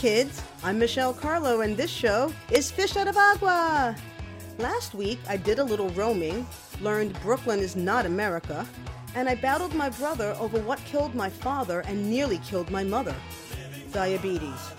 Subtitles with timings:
[0.00, 0.42] kids.
[0.64, 3.94] I'm Michelle Carlo, and this show is Fish Out of Agua.
[4.56, 6.46] Last week, I did a little roaming,
[6.80, 8.66] learned Brooklyn is not America,
[9.14, 13.14] and I battled my brother over what killed my father and nearly killed my mother
[13.92, 14.70] diabetes.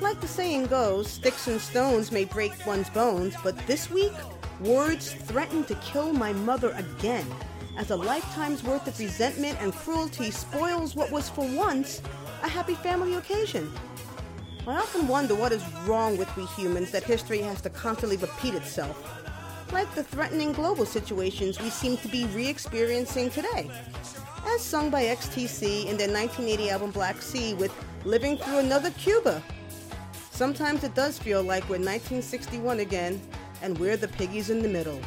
[0.00, 4.12] Like the saying goes, sticks and stones may break one's bones, but this week,
[4.58, 7.26] words threatened to kill my mother again,
[7.76, 12.02] as a lifetime's worth of resentment and cruelty spoils what was for once
[12.42, 13.72] a happy family occasion.
[14.68, 18.52] I often wonder what is wrong with we humans that history has to constantly repeat
[18.52, 19.02] itself.
[19.72, 23.70] Like the threatening global situations we seem to be re experiencing today.
[24.46, 27.72] As sung by XTC in their 1980 album Black Sea with
[28.04, 29.42] Living Through Another Cuba.
[30.32, 33.22] Sometimes it does feel like we're 1961 again,
[33.62, 35.00] and we're the piggies in the middle.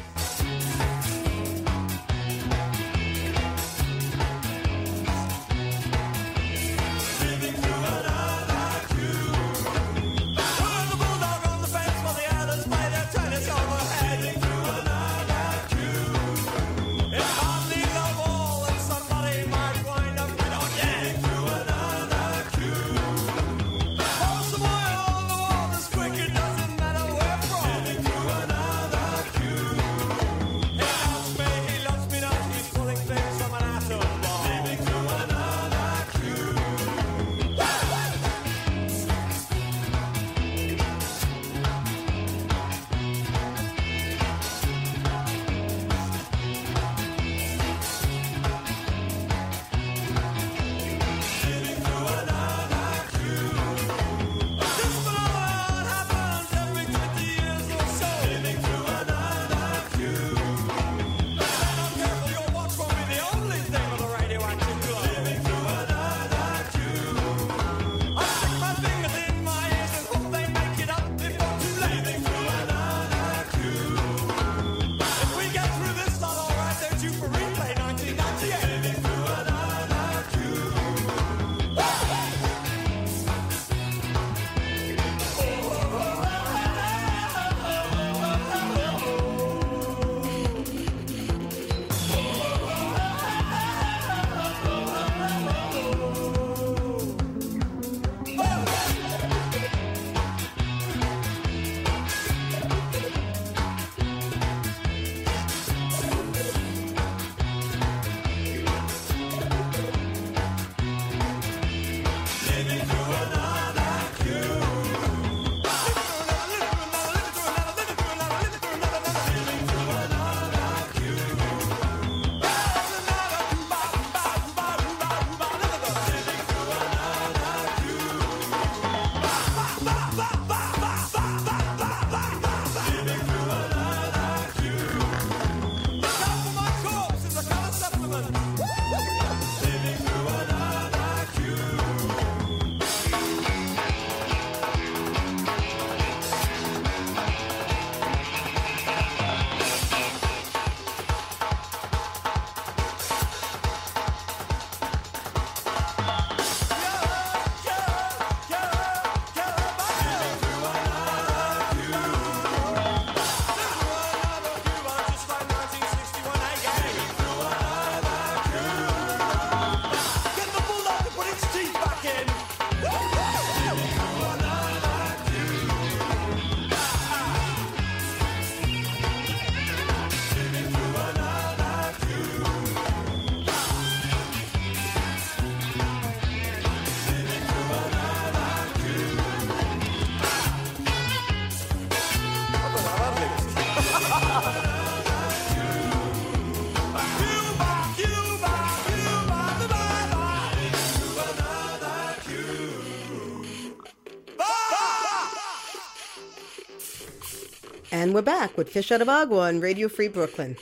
[208.12, 210.58] And we're back with Fish Out of Agua on Radio Free Brooklyn.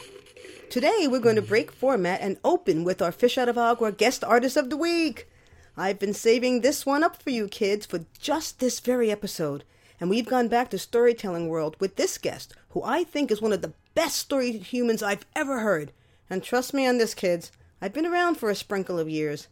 [0.70, 4.23] Today we're going to break format and open with our Fish Out of Agua guest
[4.23, 5.29] artist of the week.
[5.76, 9.64] I've been saving this one up for you kids for just this very episode.
[9.99, 13.52] And we've gone back to storytelling world with this guest, who I think is one
[13.52, 15.91] of the best story humans I've ever heard.
[16.31, 17.50] And trust me on this, kids,
[17.82, 19.49] I've been around for a sprinkle of years,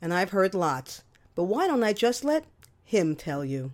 [0.00, 1.02] and I've heard lots.
[1.34, 2.44] But why don't I just let
[2.84, 3.72] him tell you?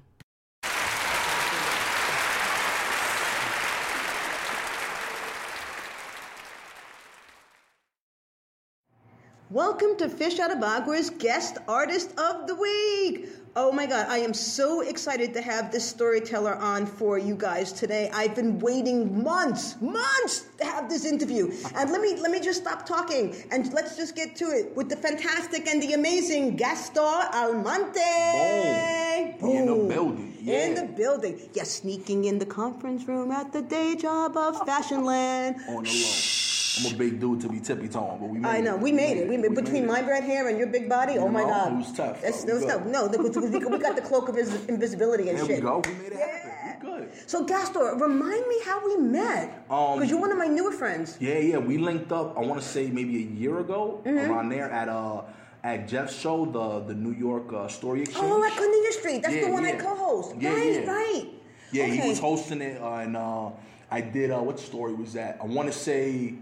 [9.50, 13.30] Welcome to Fish Out of Agua's Guest Artist of the Week.
[13.56, 17.72] Oh my God, I am so excited to have this storyteller on for you guys
[17.72, 18.10] today.
[18.12, 21.50] I've been waiting months, months to have this interview.
[21.74, 24.90] And let me let me just stop talking and let's just get to it with
[24.90, 27.02] the fantastic and the amazing Gaston
[27.32, 28.00] Almonte.
[28.04, 29.50] Oh, Boom.
[29.50, 30.36] In the building.
[30.42, 30.66] Yeah.
[30.66, 31.48] In the building.
[31.54, 35.56] Yes, sneaking in the conference room at the day job of Fashionland.
[35.70, 36.37] On the low.
[36.86, 38.80] I'm a big dude to be tippy tone, but we made I know, it.
[38.80, 39.28] we made it.
[39.28, 41.14] We made, We between made my red hair and your big body.
[41.14, 42.84] You oh my know, God, it was tough, That's, that was tough.
[42.86, 45.56] No, because we, got the cloak of vis- invisibility and There shit.
[45.56, 45.82] we go.
[45.86, 46.26] We made it Yeah.
[46.48, 46.90] happen.
[46.90, 47.10] We good.
[47.26, 49.64] So Gaston, remind me how we met.
[49.70, 51.16] Um, Because you're one of my newer friends.
[51.20, 51.58] Yeah, yeah.
[51.58, 52.36] We linked up.
[52.36, 54.30] I want to say maybe a year ago, Mm-hmm.
[54.30, 55.22] around there at uh
[55.64, 58.30] at Jeff's show, the the New York uh, Story Exchange.
[58.30, 59.22] Oh, at Cornelia Street.
[59.22, 60.36] That's the Yeah, one I co-host.
[60.38, 60.90] Yeah, right, yeah.
[60.90, 61.26] right.
[61.72, 61.96] Yeah, okay.
[61.96, 63.50] he was hosting it, uh, and uh,
[63.90, 64.30] I did.
[64.30, 65.38] Uh, what story was that?
[65.42, 66.34] I want to say.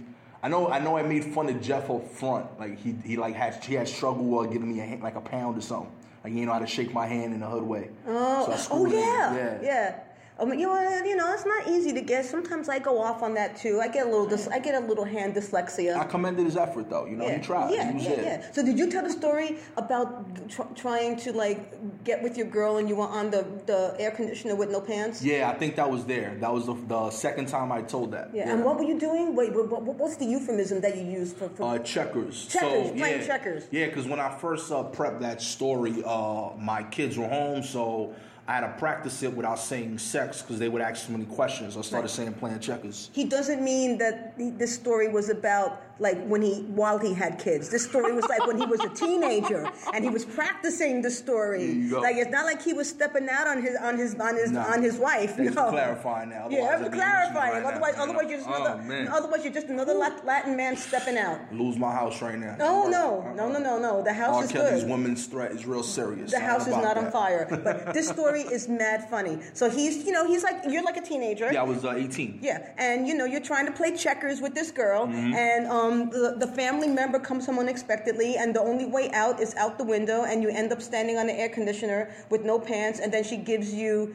[0.42, 0.68] I know.
[0.68, 0.96] I know.
[0.96, 2.58] I made fun of Jeff up front.
[2.58, 5.20] Like he, he like had he had struggle uh, giving me a hand, like a
[5.20, 5.90] pound or something.
[6.22, 7.90] Like he didn't know how to shake my hand in a hood way.
[8.06, 9.58] Oh, So oh yeah, yeah.
[9.62, 10.00] yeah.
[10.38, 12.26] Um, you know, you know, it's not easy to get.
[12.26, 13.80] Sometimes I go off on that too.
[13.80, 15.96] I get a little, dys- I get a little hand dyslexia.
[15.96, 17.06] I commended his effort though.
[17.06, 17.38] You know, yeah.
[17.38, 17.72] he tried.
[17.72, 18.24] Yeah, he yeah, there.
[18.24, 18.52] yeah.
[18.52, 22.76] So did you tell the story about tr- trying to like get with your girl
[22.76, 25.22] and you were on the, the air conditioner with no pants?
[25.22, 26.36] Yeah, I think that was there.
[26.38, 28.30] That was the, the second time I told that.
[28.34, 28.52] Yeah.
[28.52, 29.34] And what were you doing?
[29.34, 31.48] Wait, what, what, what's the euphemism that you use for?
[31.48, 32.46] for Uh, checkers.
[32.46, 33.64] Checkers, So, playing yeah, checkers.
[33.70, 38.14] Yeah, because when I first uh, prepped that story, uh, my kids were home, so
[38.48, 41.76] I had to practice it without saying sex because they would ask so many questions.
[41.76, 42.10] I started Right.
[42.10, 43.10] saying playing checkers.
[43.12, 47.38] he doesn't mean that he- this story was about like when he while he had
[47.38, 47.68] kids.
[47.70, 51.66] This story was like when he was a teenager and he was practicing the story.
[51.66, 52.00] There you go.
[52.00, 54.72] Like it's not like he was stepping out on his on his on his Nah.
[54.72, 55.36] on his wife.
[55.36, 55.70] Thanks no.
[55.70, 56.48] clarifying now.
[56.50, 57.52] Yeah, Otherwise I'm clarifying.
[57.64, 58.82] right otherwise, now, you otherwise you're just Oh, another.
[58.82, 59.08] man.
[59.08, 61.38] otherwise, you're just another Lat- Latin man stepping out.
[61.52, 62.56] Lose my house right now.
[62.60, 63.34] Oh no, Uh-uh.
[63.34, 64.02] no, no, no, no.
[64.02, 64.38] The house is.
[64.38, 64.44] R.
[64.44, 64.90] is Kelly's good.
[64.90, 66.30] woman's threat is real serious.
[66.30, 67.44] The house is not on fire.
[67.66, 69.38] But this story is mad funny.
[69.54, 71.48] So he's, you know, he's like you're like a teenager.
[71.52, 72.40] Yeah, I was uh, 18.
[72.42, 75.34] Yeah, and you know you're trying to play checkers with this girl, Mm-hmm.
[75.34, 79.40] and um, Um, the, the family member comes home unexpectedly, and the only way out
[79.40, 82.58] is out the window, and you end up standing on the air conditioner with no
[82.58, 84.14] pants, and then she gives you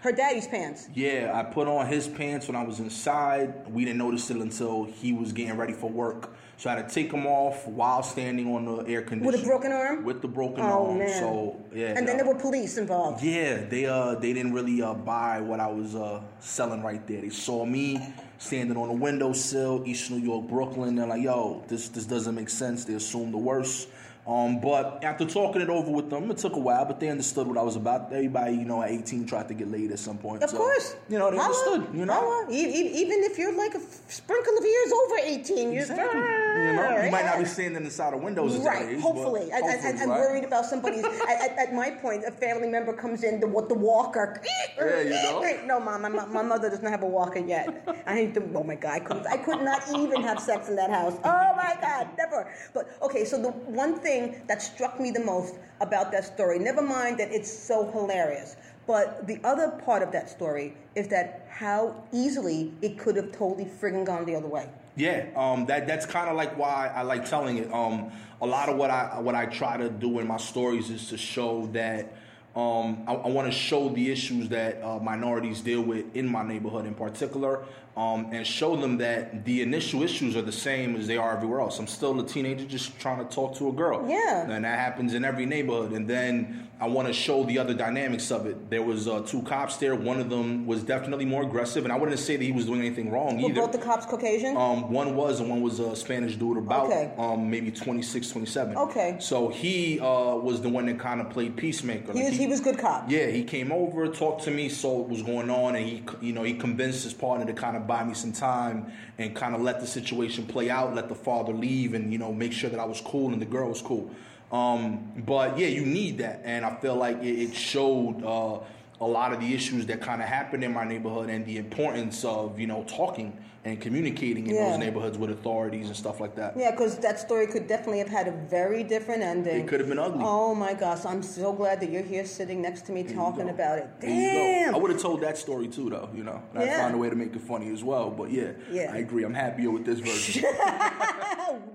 [0.00, 0.88] her daddy's pants.
[0.94, 3.68] Yeah, I put on his pants when I was inside.
[3.70, 6.34] We didn't notice it until he was getting ready for work.
[6.56, 9.32] So I had to take them off while standing on the air conditioner.
[9.32, 10.04] With a broken arm?
[10.04, 10.98] With the broken Oh arm.
[10.98, 11.18] man!
[11.18, 11.94] So yeah.
[11.96, 13.22] and then uh, there were police involved.
[13.22, 17.22] Yeah, they uh they didn't really uh buy what I was uh selling right there.
[17.22, 20.96] They saw me standing on a windowsill, East New York, Brooklyn.
[20.96, 22.84] They're like, yo, this this doesn't make sense.
[22.84, 23.88] They assumed the worst.
[24.30, 27.48] Um, but after talking it over with them, it took a while, but they understood
[27.48, 28.12] what I was about.
[28.12, 30.44] Everybody, you know, at 18 tried to get laid at some point.
[30.44, 32.12] Of so, course, You know, they Holla, understood, you know?
[32.12, 32.46] holla.
[32.48, 36.20] Even if you're like a sprinkle of years over 18, you're Exactly.
[36.20, 39.52] You know, you might not be standing inside of windows Right, hopefully.
[39.52, 40.20] I, I, I'm right?
[40.20, 41.04] worried about somebody's.
[41.28, 44.40] at, at, at my point, a family member comes in, the, what the walker.
[44.78, 45.40] Yeah, you know.
[45.70, 47.86] No, mom, my, my mother does not have a walker yet.
[48.06, 48.42] I need to.
[48.54, 51.14] Oh my god, I could, I could not even have sex in that house.
[51.24, 52.52] Oh my god, never.
[52.74, 56.82] But okay, so the one thing that struck me the most about that story, never
[56.82, 58.56] mind that it's so hilarious.
[58.86, 63.64] But the other part of that story is that how easily it could have totally
[63.64, 64.68] friggin' gone the other way.
[64.96, 67.72] Yeah, um, that that's kind of like why I like telling it.
[67.72, 68.10] Um,
[68.42, 71.16] a lot of what I what I try to do in my stories is to
[71.16, 72.12] show that
[72.56, 76.42] um, I, I want to show the issues that uh, minorities deal with in my
[76.42, 77.64] neighborhood in particular,
[78.00, 81.60] um, and show them that the initial issues are the same as they are everywhere
[81.60, 81.78] else.
[81.78, 84.08] I'm still a teenager just trying to talk to a girl.
[84.08, 84.50] Yeah.
[84.50, 85.92] and that happens in every neighborhood.
[85.92, 88.70] And then I want to show the other dynamics of it.
[88.70, 89.94] There was uh, two cops there.
[89.94, 92.80] One of them was definitely more aggressive, and I wouldn't say that he was doing
[92.80, 93.60] anything wrong Were either.
[93.60, 94.56] both the cops Caucasian?
[94.56, 97.12] Um, one was and one was a Spanish dude about Okay.
[97.18, 98.78] um, maybe 26, 27.
[98.78, 99.16] Okay.
[99.20, 102.14] So he uh, was the one that kind of played peacemaker.
[102.14, 103.10] he Like, was he was good cop.
[103.10, 106.32] Yeah, he came over, talked to me, saw what was going on, and he, you
[106.32, 109.60] know, he convinced his partner to kind of buy me some time and kind of
[109.60, 112.80] let the situation play out, let the father leave, and you know, make sure that
[112.80, 114.10] I was cool and the girl was cool.
[114.52, 118.58] Um, but yeah, you need that, and I feel like it, it showed uh,
[119.00, 122.24] a lot of the issues that kind of happened in my neighborhood and the importance
[122.24, 124.70] of you know talking and communicating in Yeah.
[124.70, 126.54] those neighborhoods with authorities and stuff like that.
[126.56, 129.60] Yeah, because that story could definitely have had a very different ending.
[129.60, 130.22] It could have been ugly.
[130.24, 133.50] Oh my gosh, I'm so glad that you're here sitting next to me There talking
[133.50, 133.88] about it.
[134.00, 134.38] There you go.
[134.38, 134.74] Damn.
[134.74, 136.08] I would have told that story too, though.
[136.14, 138.08] You know, and I found a way to make it funny as well.
[138.10, 138.92] But yeah, Yeah.
[138.94, 139.24] I agree.
[139.24, 140.42] I'm happier with this version.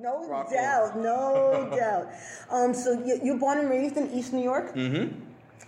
[0.02, 2.08] no Rock doubt, no doubt.
[2.50, 4.74] Um, so you, you're born and raised in East New York.
[4.76, 5.22] Mm-hmm.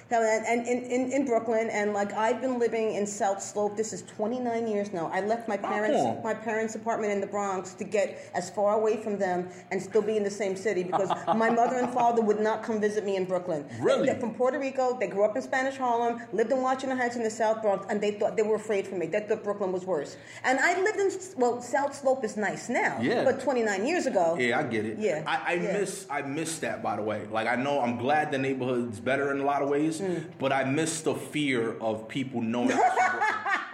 [0.09, 3.75] And, in, in, in Brooklyn, and like I've been living in South Slope.
[3.75, 5.09] This is 29 years now.
[5.13, 6.21] I left my parents cool.
[6.23, 10.01] my parents' apartment in the Bronx to get as far away from them and still
[10.01, 13.15] be in the same city because my mother and father would not come visit me
[13.15, 13.65] in Brooklyn.
[13.79, 14.05] Really?
[14.05, 14.97] They're from Puerto Rico.
[14.97, 17.99] They grew up in Spanish Harlem, lived in Washington Heights in the South Bronx, and
[17.99, 19.07] they thought they were afraid for me.
[19.07, 20.15] They thought Brooklyn was worse.
[20.43, 23.23] And I lived in well, South Slope is nice now, Yeah.
[23.23, 24.97] but 29 years ago, Yeah, I get it.
[24.99, 25.73] Yeah, I, I yeah.
[25.73, 27.27] miss I miss that by the way.
[27.31, 29.96] Like I know I'm glad the neighborhood's better in a lot of ways.
[30.01, 30.23] Mm.
[30.39, 32.77] but I miss the fear of people knowing.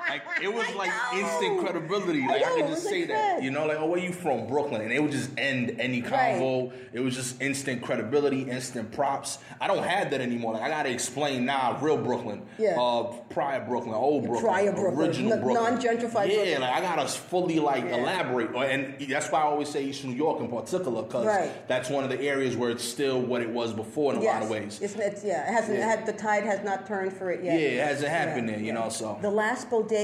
[0.06, 0.38] I'm from Brooklyn.
[0.38, 1.20] like it was I like know.
[1.20, 2.24] instant credibility.
[2.24, 3.36] I Like I, know, could just say like that.
[3.38, 3.44] that.
[3.44, 4.48] You know, like oh where you from?
[4.48, 4.82] Brooklyn.
[4.82, 6.36] And it would just end any Right.
[6.36, 6.72] convo.
[6.94, 9.40] It was just instant credibility, instant props.
[9.62, 10.54] I don't have that anymore.
[10.54, 12.44] Like I gotta explain now, real Brooklyn.
[12.58, 12.80] Yeah.
[12.80, 14.44] Uh prior Brooklyn, old Brooklyn.
[14.46, 15.54] Prior Brooklyn, Original Brooklyn.
[15.56, 16.62] non-gentrified Yeah, Brooklyn.
[16.62, 17.98] like I gotta fully like Yeah.
[17.98, 18.54] elaborate.
[18.56, 21.68] And that's why I always say East New York in particular, because Right.
[21.68, 24.34] that's one of the areas where it's still what it was before in a yes.
[24.34, 24.80] lot of ways.
[24.82, 25.78] It's, it's, yeah, it hasn't.
[25.80, 25.88] Yeah.
[25.88, 27.60] Had, the tide has not turned for it yet.
[27.60, 29.18] Yeah, it hasn't happened there, you know, so.
[29.22, 30.03] the last bodega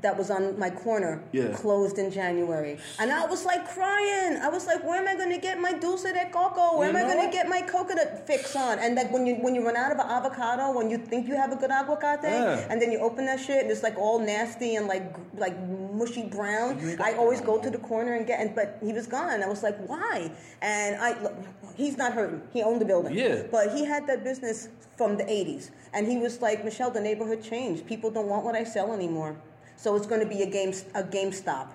[0.00, 1.48] that was on my corner Yeah.
[1.54, 4.36] closed in January, and I was like crying.
[4.36, 6.76] I was like, "Where am I going to get my dulce de coco?
[6.78, 9.36] Where You am I going to get my coconut fix on?" And like when you
[9.36, 12.68] when you run out of avocado, when you think you have a good aguacate, Yeah.
[12.70, 15.06] and then you open that shit and it's like all nasty and like
[15.44, 15.56] like
[15.98, 16.80] mushy brown.
[16.80, 19.06] You ain't got I always go to the corner and get, and, but he was
[19.06, 19.42] gone.
[19.42, 20.30] I was like, "Why?"
[20.62, 21.34] And I, look,
[21.76, 22.42] he's not hurting.
[22.52, 23.14] He owned the building.
[23.14, 23.42] Yeah.
[23.50, 25.70] But he had that business from the 80s.
[25.92, 27.86] And he was like, Michelle, the neighborhood changed.
[27.86, 29.36] People don't want what I sell anymore.
[29.76, 31.68] So it's going to be a game a GameStop.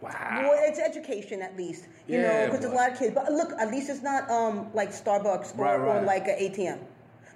[0.00, 0.40] Wow.
[0.42, 3.14] Well, it's education at least, you know, because there's a lot of kids.
[3.14, 6.78] But look, at least it's not um, like Starbucks or, Right, or like an ATM.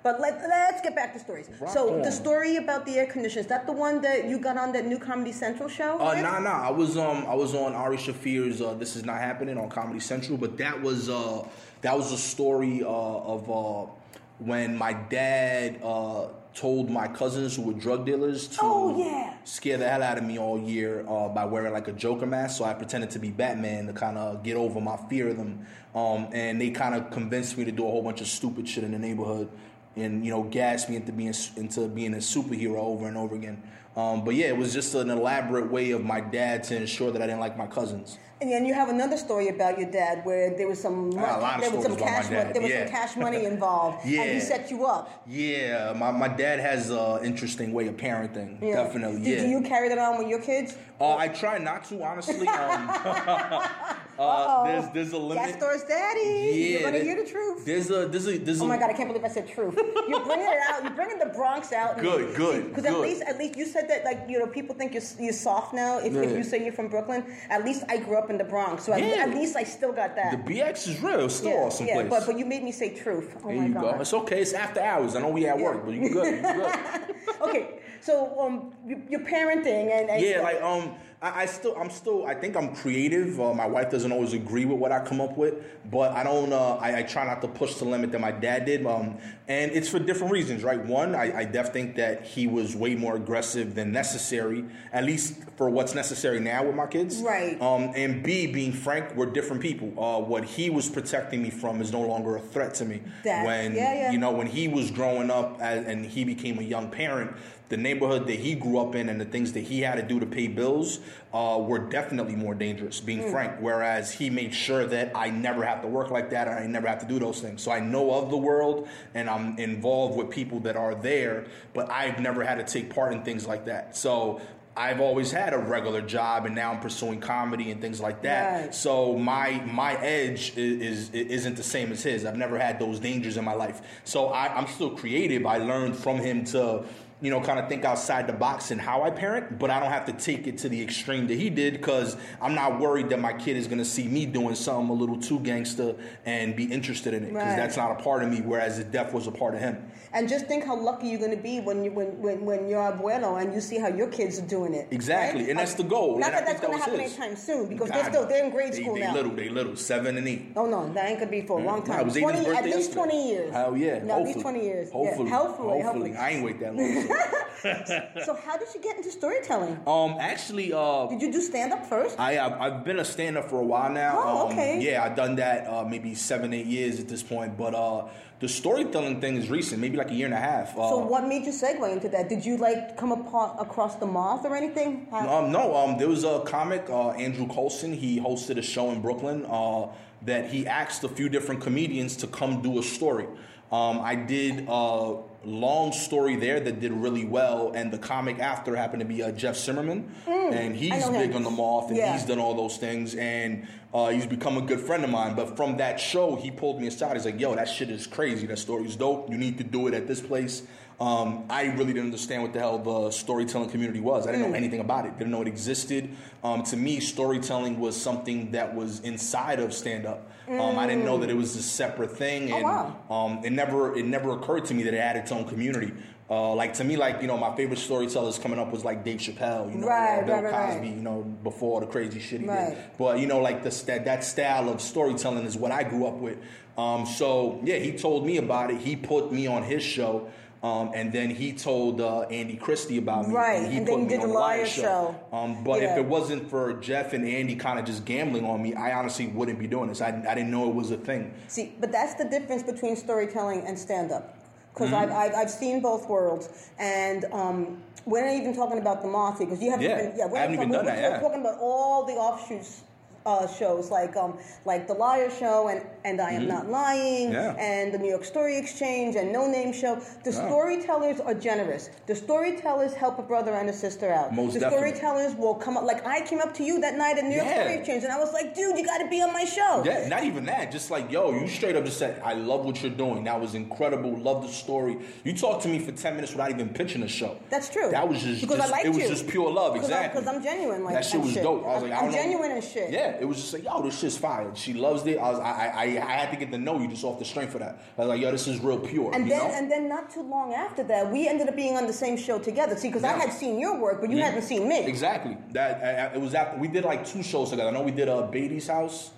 [0.03, 1.49] But let, let's get back to stories.
[1.61, 2.03] Rock so on.
[2.03, 4.99] the story about the air conditioners, that the one that you got on that new
[4.99, 5.99] Comedy Central show?
[5.99, 6.67] Uh, nah, nah.
[6.67, 10.01] I was um, I was on Ari Shaffir's uh, "This Is Not Happening" on Comedy
[10.01, 11.47] Central, but that was uh,
[11.83, 13.91] that was a story uh, of uh,
[14.39, 19.35] when my dad uh, told my cousins who were drug dealers to Oh, yeah.
[19.45, 22.57] scare the hell out of me all year uh, by wearing like a Joker mask.
[22.59, 25.67] So I pretended to be Batman to kind of get over my fear of them,
[25.95, 28.83] um, and they kind of convinced me to do a whole bunch of stupid shit
[28.83, 29.51] in the neighborhood.
[29.97, 33.63] And you know, gas me into being into being a superhero over and over again.
[33.97, 37.21] Um, but yeah, it was just an elaborate way of my dad to ensure that
[37.21, 38.19] I didn't like my cousins.
[38.41, 41.43] And then you have another story about your dad where there was some got a
[41.43, 42.85] lot of there was some stories about my cash money, there was yeah.
[42.85, 45.23] some cash money involved, and he set you up.
[45.27, 48.61] Yeah, my, my dad has an interesting way of parenting.
[48.63, 48.85] Yeah.
[48.85, 49.49] Definitely, Did yeah.
[49.49, 50.77] you carry that on with your kids?
[51.01, 52.47] uh, I try not to, honestly.
[52.47, 52.89] Um,
[54.19, 55.45] uh, there's there's a limit.
[55.45, 56.71] That store's daddy.
[56.73, 57.65] You're gonna there- hear the truth.
[57.65, 59.79] There's a there's a there's Oh a my god, I can't believe I said truth.
[60.09, 60.83] You're bringing it out.
[60.83, 61.99] You're bringing the Bronx out.
[61.99, 64.95] Good, good, Because at least, at least you said that, like you know, people think
[64.95, 65.99] you're you're soft now.
[65.99, 68.85] If, if you say you're from Brooklyn, at least I grew up in the Bronx,
[68.85, 69.25] so at, Yeah.
[69.25, 70.31] at least I still got that.
[70.33, 71.27] the BX is real.
[71.27, 72.11] It's still yeah, awesome yeah, place.
[72.11, 73.37] but but you made me say truth.
[73.45, 73.95] Oh there my you god.
[73.97, 74.01] go.
[74.01, 74.41] It's okay.
[74.41, 75.17] It's after hours.
[75.17, 76.37] I know we at work, but you good.
[76.37, 77.15] You good.
[77.43, 81.91] okay, so um, you, you're parenting and, and Yeah, like um, I, I still, I'm
[81.91, 83.41] still, I think I'm creative.
[83.41, 85.55] Uh, my wife doesn't always agree with what I come up with,
[85.91, 86.53] but I don't.
[86.53, 88.87] Uh, I, I try not to push the limit that my dad did.
[88.87, 90.83] Um, and it's for different reasons, right?
[90.85, 95.35] One, I, I def think that he was way more aggressive than necessary, at least
[95.57, 97.21] for what's necessary now with my kids.
[97.21, 97.61] Right.
[97.61, 99.93] Um, and B, being frank, we're different people.
[100.03, 103.03] Uh, what he was protecting me from is no longer a threat to me.
[103.25, 104.13] That- when yeah, yeah.
[104.13, 107.37] you know when he was growing up as, and he became a young parent,
[107.71, 110.21] the neighborhood that he grew up in and the things that he had to do
[110.21, 110.99] to pay bills
[111.33, 113.31] uh, were definitely more dangerous, being Hmm.
[113.31, 113.53] frank.
[113.61, 116.89] Whereas he made sure that I never have to work like that and I never
[116.89, 117.63] have to do those things.
[117.63, 121.89] So I know of the world and I'm involved with people that are there, but
[121.91, 123.97] I've never had to take part in things like that.
[123.97, 124.41] So
[124.77, 128.63] I've always had a regular job and now I'm pursuing comedy and things like that.
[128.63, 128.75] Right.
[128.75, 132.25] So my my edge is, is isn't the same as his.
[132.25, 133.81] I've never had those dangers in my life.
[134.05, 135.47] So I, I'm still creative.
[135.47, 136.85] I learned from him to
[137.21, 139.91] you know kind of think outside the box and how I parent, but I don't
[139.91, 143.21] have to take it to the extreme that he did because I'm not worried that
[143.21, 146.65] my kid is going to see me doing something a little too gangster and be
[146.65, 147.57] interested in it because Right.
[147.57, 148.41] that's not a part of me.
[148.41, 149.91] Whereas the death was a part of him.
[150.13, 152.81] And just think how lucky you're going to be when you when, when when you're
[152.81, 154.89] abuelo and you see how your kids are doing it.
[154.91, 155.51] Exactly, right?
[155.51, 157.13] and that's the goal, Not I that that's going to happen his.
[157.19, 159.15] anytime soon because they're still they're in grade they, school they now.
[159.15, 160.53] little, they little, seven and eight.
[160.57, 162.01] Oh no, that ain't gonna be for a long time.
[162.01, 162.95] it was 20, at least yesterday.
[162.95, 163.53] twenty years.
[163.53, 163.99] Hell yeah.
[164.03, 164.89] No, at least twenty years.
[164.89, 164.93] Yeah.
[164.95, 165.31] Hopefully.
[165.31, 166.17] Hopefully, hopefully.
[166.17, 167.07] I ain't wait that long.
[167.07, 167.10] so.
[168.25, 169.79] So how did you get into storytelling?
[169.87, 172.19] um, actually, uh, Did you do stand up first?
[172.19, 174.19] I I've, been a stand up for a while now.
[174.25, 174.81] Oh, Um, okay.
[174.81, 177.59] Yeah, I've done that uh, maybe seven, eight years at this point.
[177.59, 178.09] But uh,
[178.41, 180.71] the storytelling thing is recent, maybe like a year and a half.
[180.79, 182.31] Uh, so what made you segue into that?
[182.31, 185.07] Did you like come apart across the moth or anything?
[185.11, 187.93] How- Um, no, um, there was a comic, uh, Andrew Colson.
[187.93, 189.89] He hosted a show in Brooklyn uh,
[190.23, 193.27] that he asked a few different comedians to come do a story.
[193.73, 198.75] Um, I did a long story there that did really well, and the comic after
[198.75, 201.37] happened to be uh, Jeff Simmermon, and he's big him.
[201.37, 202.13] on the moth, and Yeah.
[202.13, 205.35] he's done all those things, and uh, he's become a good friend of mine.
[205.37, 207.15] But from that show, he pulled me aside.
[207.17, 208.47] He's like, "Yo, that shit is crazy.
[208.49, 209.31] That story's dope.
[209.31, 210.63] You need to do it at this place."
[211.01, 214.27] Um, I really didn't understand what the hell the storytelling community was.
[214.27, 215.17] I didn't know anything about it.
[215.17, 216.11] Didn't know it existed.
[216.45, 220.31] Um, to me, storytelling was something that was inside of stand up.
[220.47, 222.97] Um, I didn't know that it was a separate thing, Oh, and wow.
[223.09, 225.93] um, it never it never occurred to me that it had its own community.
[226.29, 229.21] Uh, like to me, like you know, my favorite storytellers coming up was like Dave
[229.21, 230.73] Chappelle, you know, Right, Bill right, right, right.
[230.75, 232.77] Cosby, you know, before the crazy shit he did.
[232.99, 236.15] But you know, like the that that style of storytelling is what I grew up
[236.17, 236.39] with.
[236.77, 238.81] Um, so yeah, he told me about it.
[238.81, 240.31] He put me on his show.
[240.63, 243.35] Um, and then he told uh, Andy Christie about me.
[243.35, 245.15] Right, he and put then you me did on the Liar Show.
[245.33, 245.93] Um, but Yeah.
[245.93, 249.29] if it wasn't for Jeff and Andy kind of just gambling on me, I honestly
[249.29, 250.03] wouldn't be doing this.
[250.03, 251.33] I, I didn't know it was a thing.
[251.49, 254.37] See, but that's the difference between storytelling and stand up.
[254.75, 254.97] Because Mm-hmm.
[254.97, 256.69] I've, I've, I've seen both worlds.
[256.79, 260.39] And um, we're not even talking about the Mafia, because you haven't Yeah, been, yeah,
[260.39, 261.21] haven't even done we're, that, We're yeah.
[261.21, 262.83] talking about all the offshoots.
[263.27, 267.33] Uh, shows like um, like the Liar Show and and I am not lying Mm-hmm.
[267.35, 267.55] Yeah.
[267.59, 269.97] and the New York Story Exchange and No Name Show.
[270.25, 270.47] The Yeah.
[270.49, 271.91] storytellers are generous.
[272.07, 274.33] The storytellers help a brother and a sister out.
[274.35, 274.97] Most the definitely.
[274.97, 275.85] storytellers will come up.
[275.85, 277.61] Like I came up to you that night at New York Yeah.
[277.61, 279.83] Story Exchange and I was like, dude, you got to be on my show.
[279.85, 280.73] Yeah, not even that.
[280.73, 283.25] Just like, yo, you straight up just said, I love what you're doing.
[283.25, 284.17] That was incredible.
[284.19, 284.97] Love the story.
[285.25, 287.37] You talked to me for 10 minutes without even pitching a show.
[287.51, 287.91] That's true.
[287.91, 289.09] That was just, because just I liked it was you.
[289.09, 289.75] just pure love.
[289.75, 290.21] Because I'm- Exactly.
[290.23, 291.67] Because I'm genuine like that shit was dope.
[291.67, 292.19] I was like, I I'm don't know.
[292.23, 292.91] genuine as shit.
[292.91, 294.51] Yeah, it was just like, yo, this shit's fire.
[294.55, 295.19] She loves it.
[295.19, 297.55] I was, I, I, I had to get to know you just off the strength
[297.55, 297.83] of that.
[297.97, 299.15] I was like, yo, this is real pure.
[299.15, 299.51] And then, know?
[299.55, 302.39] and then, not too long after that, we ended up being on the same show
[302.39, 302.77] together.
[302.77, 303.13] See, because I Yeah.
[303.19, 303.29] Mm-hmm.
[303.31, 304.85] had seen your work, but you hadn't seen me.
[304.87, 305.37] Exactly.
[305.53, 307.71] That I, I- it was after we did like two shows together.
[307.71, 309.11] I know we did uh, Beatty's house.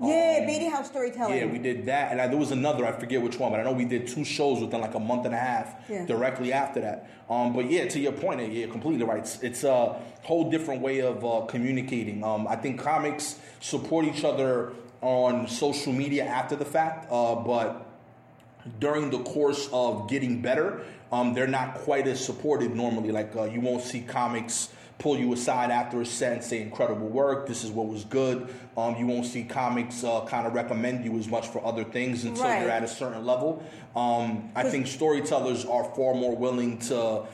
[0.00, 1.36] Yeah, Beatty House storytelling.
[1.36, 2.86] Yeah, we did that, and I, there was another.
[2.86, 5.26] I forget which one, but I know we did two shows within like a month
[5.26, 6.04] and a half Yeah.
[6.06, 7.10] directly after that.
[7.28, 9.18] Um, but yeah, to your point, yeah, completely right.
[9.18, 12.22] It's, it's a whole different way of uh, communicating.
[12.22, 17.84] Um, I think comics support each other on social media after the fact, uh, but
[18.78, 23.10] during the course of getting better, um, they're not quite as supported normally.
[23.10, 24.68] Like uh, you won't see comics
[24.98, 27.46] pull you aside after a set and say incredible work.
[27.46, 28.52] This is what was good.
[28.76, 32.24] Um, you won't see comics uh, kind of recommend you as much for other things
[32.24, 32.62] until Right.
[32.62, 33.62] you're at a certain level.
[33.94, 37.24] Um, I think storytellers are far more willing to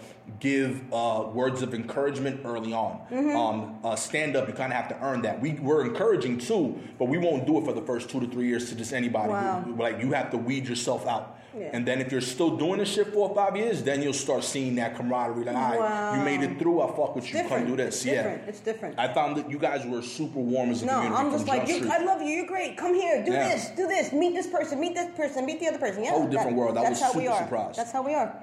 [0.41, 3.01] give uh, words of encouragement early on.
[3.11, 3.37] Mm-hmm.
[3.37, 5.41] Um, uh, stand up, you kind of have to earn that.
[5.41, 8.47] We, we're encouraging too, but we won't do it for the first two to three
[8.49, 9.31] years to just anybody.
[9.31, 9.65] Wow.
[9.77, 11.39] Like you have to weed yourself out.
[11.57, 11.71] Yeah.
[11.73, 14.43] And then if you're still doing this shit four or five years, then you'll start
[14.43, 15.45] seeing that camaraderie.
[15.45, 16.15] Like, all right, Wow.
[16.17, 16.83] you made it through.
[16.83, 17.35] I fuck with you.
[17.35, 17.67] different.
[17.67, 17.95] Come do this.
[17.97, 18.15] It's yeah.
[18.15, 18.49] different.
[18.49, 18.99] It's different.
[18.99, 21.69] I found that you guys were super warm as a no, community I'm just like,
[21.69, 22.29] you, I love you.
[22.29, 22.77] You're great.
[22.77, 23.25] Come here.
[23.25, 23.51] Do Yeah.
[23.51, 23.69] this.
[23.77, 24.13] Do this.
[24.13, 24.81] Meet this person.
[24.81, 25.47] Meet this person.
[25.47, 26.03] Meet the other person.
[26.03, 26.77] Yeah, Whole different world.
[26.77, 27.43] I that's was how we super are.
[27.45, 27.79] surprised.
[27.79, 28.35] That's how we are.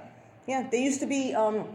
[0.47, 1.67] Yeah, they used to be um,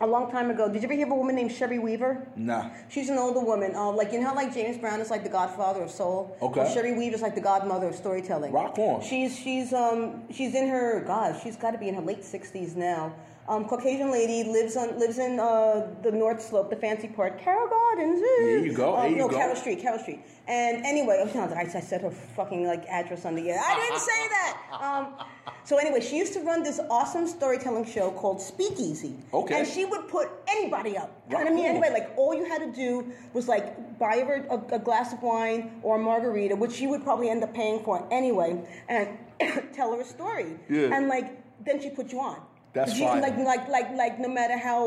[0.00, 0.68] a long time ago.
[0.68, 2.26] Did you ever hear of a woman named Sherry Weaver?
[2.36, 2.70] Nah.
[2.88, 3.74] She's an older woman.
[3.74, 6.36] Uh, like you know how like James Brown is like the godfather of soul.
[6.40, 6.60] Okay.
[6.60, 8.52] Well, Sherry Weaver's like the godmother of storytelling.
[8.52, 9.02] Rock on.
[9.02, 11.40] She's she's um she's in her God.
[11.42, 13.14] She's got to be in her late sixties now.
[13.48, 17.68] Um, Caucasian lady lives on lives in uh, the North Slope, the fancy part, Carroll
[17.68, 18.20] Gardens.
[18.20, 19.36] There you go, Uh, there you no, go.
[19.36, 20.20] Carroll Street, Carroll Street.
[20.48, 23.60] And anyway, oh, I, I said her fucking like address on the air.
[23.64, 24.56] I didn't say that.
[24.80, 25.26] Um,
[25.64, 29.16] so anyway, she used to run this awesome storytelling show called Speakeasy.
[29.32, 29.60] Okay.
[29.60, 31.10] And she would put anybody up.
[31.28, 31.92] Rock Kind of me anybody.
[31.92, 35.80] Like all you had to do was like buy her a, a glass of wine
[35.82, 39.08] or a margarita, which she would probably end up paying for anyway, and
[39.72, 40.58] tell her a story.
[40.68, 40.96] Yeah.
[40.96, 42.40] And like then she put you on.
[42.76, 43.06] That's you.
[43.26, 44.80] Like like like like no matter how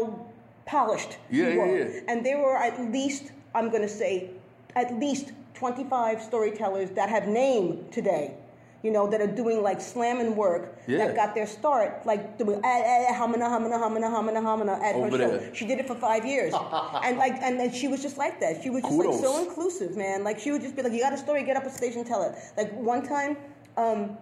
[0.66, 1.78] polished Yeah, you yeah, were.
[1.78, 2.10] yeah.
[2.10, 3.24] And there were at least
[3.58, 4.30] I'm going to say
[4.76, 5.26] at least
[5.56, 8.26] 25 storytellers that have name today.
[8.82, 11.00] You know, that are doing like slamming work Yeah.
[11.02, 15.18] that got their start, like doing eh, eh, hamana, hamana, hamana, hamana, hamana at Over
[15.18, 15.54] her show.
[15.58, 16.54] She did it for five years,
[17.06, 18.54] and like, and then she was just like that.
[18.64, 19.16] She was just Kudos.
[19.16, 20.24] like so inclusive, man.
[20.24, 21.44] Like she would just be like, "You got a story?
[21.44, 23.36] Get up on stage and tell it." Like one time,
[23.76, 24.18] um,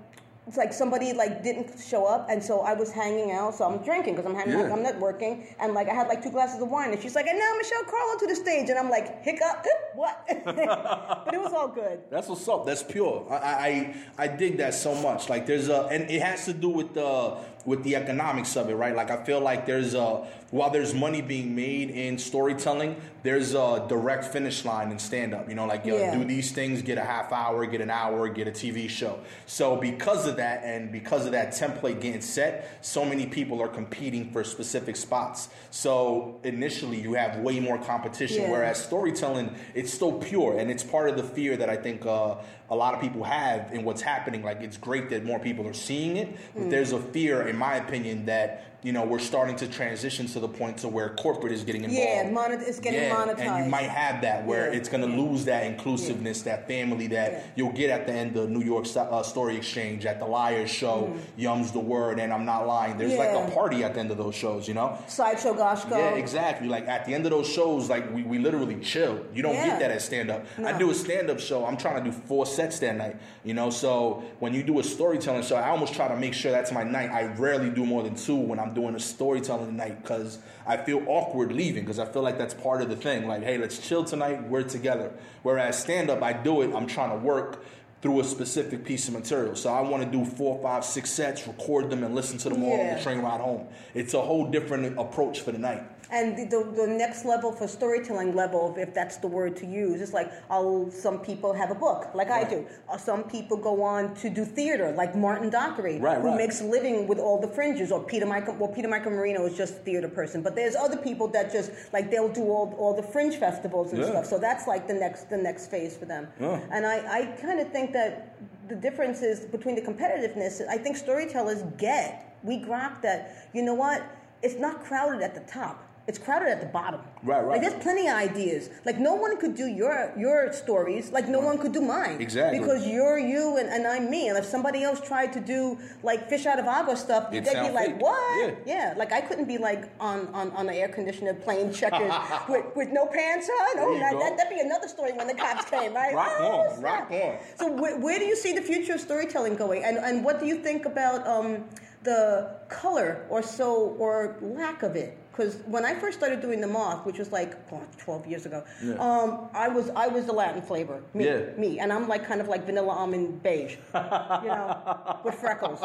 [0.48, 3.56] it's like somebody like didn't show up, and so I was hanging out.
[3.56, 4.72] So I'm drinking because I'm hanging out.
[4.72, 7.38] I'm networking, and like I had like two glasses of wine, and she's like, "And
[7.38, 11.68] now Michelle Carlo to the stage," and I'm like, "Hiccup, what?" but it was all
[11.68, 12.00] good.
[12.10, 12.66] That's what's up.
[12.66, 13.28] That's pure.
[13.30, 15.28] I, I I dig that so much.
[15.28, 18.76] Like there's a, and it has to do with the with the economics of it,
[18.76, 18.96] right?
[18.96, 23.86] Like I feel like there's a while there's money being made in storytelling, there's a
[23.90, 25.50] direct finish line in stand up.
[25.50, 26.16] You know, like yo, Yeah.
[26.16, 29.20] do these things, get a half hour, get an hour, get a TV show.
[29.48, 33.68] So because of that, and because of that template getting set, so many people are
[33.68, 35.50] competing for specific spots.
[35.70, 38.44] So initially, you have way more competition.
[38.44, 38.52] Yeah.
[38.52, 42.36] Whereas storytelling, it's still pure, and it's part of the fear that I think uh,
[42.70, 44.44] a lot of people have in what's happening.
[44.44, 46.70] Like it's great that more people are seeing it, but mm.
[46.70, 50.48] there's a fear, in my opinion, that you know we're starting to transition to the
[50.48, 52.02] point to where corporate is getting involved.
[52.02, 54.78] Yeah, monet- it's getting yeah, monetized, and you might have that where yeah.
[54.80, 55.24] it's going to yeah.
[55.24, 59.22] lose that inclusiveness, that family that you'll get at the end of New York uh,
[59.24, 61.20] Story Exchange, at the Liars Show, mm.
[61.36, 62.98] Yum's the word, and I'm not lying.
[62.98, 64.98] There's like a party at the end of those shows, you know.
[65.08, 65.92] Sideshow Goshko.
[65.92, 66.70] Yeah, exactly.
[66.70, 69.20] Like at the end of those shows, like we, we literally chill.
[69.34, 70.46] You don't get that at stand up.
[70.58, 70.66] No.
[70.66, 71.66] I do a stand up show.
[71.66, 73.18] I'm trying to do four sets that night.
[73.44, 76.54] You know, so when you do a storytelling show, I almost try to make sure
[76.54, 77.10] that's my night.
[77.10, 80.38] I rarely do more than two when I'm doing a storytelling night because
[80.68, 83.28] I feel awkward leaving because I feel like that's part of the thing.
[83.28, 84.48] Like, hey, let's chill tonight.
[84.48, 85.12] We're together.
[85.42, 86.76] Whereas stand up, I do it.
[86.76, 87.64] I'm trying to work
[88.04, 89.56] through a specific piece of material.
[89.56, 92.62] So I want to do four, five, six sets, record them, and listen to them
[92.62, 92.70] yeah.
[92.70, 93.68] all on the train ride home.
[93.96, 95.82] It's a whole different approach for the night.
[96.10, 100.00] And the, the, the, next level for storytelling level, if that's the word to use,
[100.00, 102.48] is like I'll, some people have a book, like right.
[102.48, 102.66] I do.
[102.88, 106.38] Or some people go on to do theater, like Martin Dockery, right, who right.
[106.38, 107.92] makes a living with all the fringes.
[107.92, 110.98] Or Peter Michael, well, Peter Michael Marino is just a theater person, but there's other
[110.98, 114.10] people that just like they'll do all, all the fringe festivals and yeah.
[114.10, 114.26] stuff.
[114.26, 116.28] So that's like the next the next phase for them.
[116.40, 116.62] Yeah.
[116.72, 118.38] And I, I kind of think that
[118.70, 120.66] the difference is between the competitiveness.
[120.68, 124.04] I think storytellers get we grok that you know what
[124.42, 127.02] it's not crowded at the top it's crowded at the bottom.
[127.22, 127.48] Right, right.
[127.48, 128.70] Like there's plenty of ideas.
[128.86, 131.12] Like no one could do your your stories.
[131.12, 132.22] Like no one could do mine.
[132.22, 132.60] Exactly.
[132.60, 134.30] Because you're you and, and I'm me.
[134.30, 137.62] And if somebody else tried to do like fish out of agua stuff, it they'd
[137.62, 138.02] be like, fake.
[138.02, 138.40] what?
[138.40, 138.56] Yeah.
[138.66, 138.94] yeah.
[138.96, 142.14] Like I couldn't be like on on, on an air conditioner playing checkers
[142.50, 143.80] with, with no pants on.
[143.80, 146.16] Oh, that, that, would be another story when the cops came, right?
[146.16, 147.38] Rock oh, on, rock on.
[147.58, 149.84] So wh- where do you see the future of storytelling going?
[149.84, 151.66] And and what do you think about um,
[152.04, 155.18] the color or so or lack of it?
[155.38, 158.64] Because when I first started doing the moth, which was like oh, 12 years ago,
[158.84, 158.96] yeah.
[158.96, 161.52] um, I was I was the Latin flavor, me, yeah.
[161.58, 164.02] me, and I'm like kind of like vanilla almond beige, you
[164.48, 165.84] know, with freckles.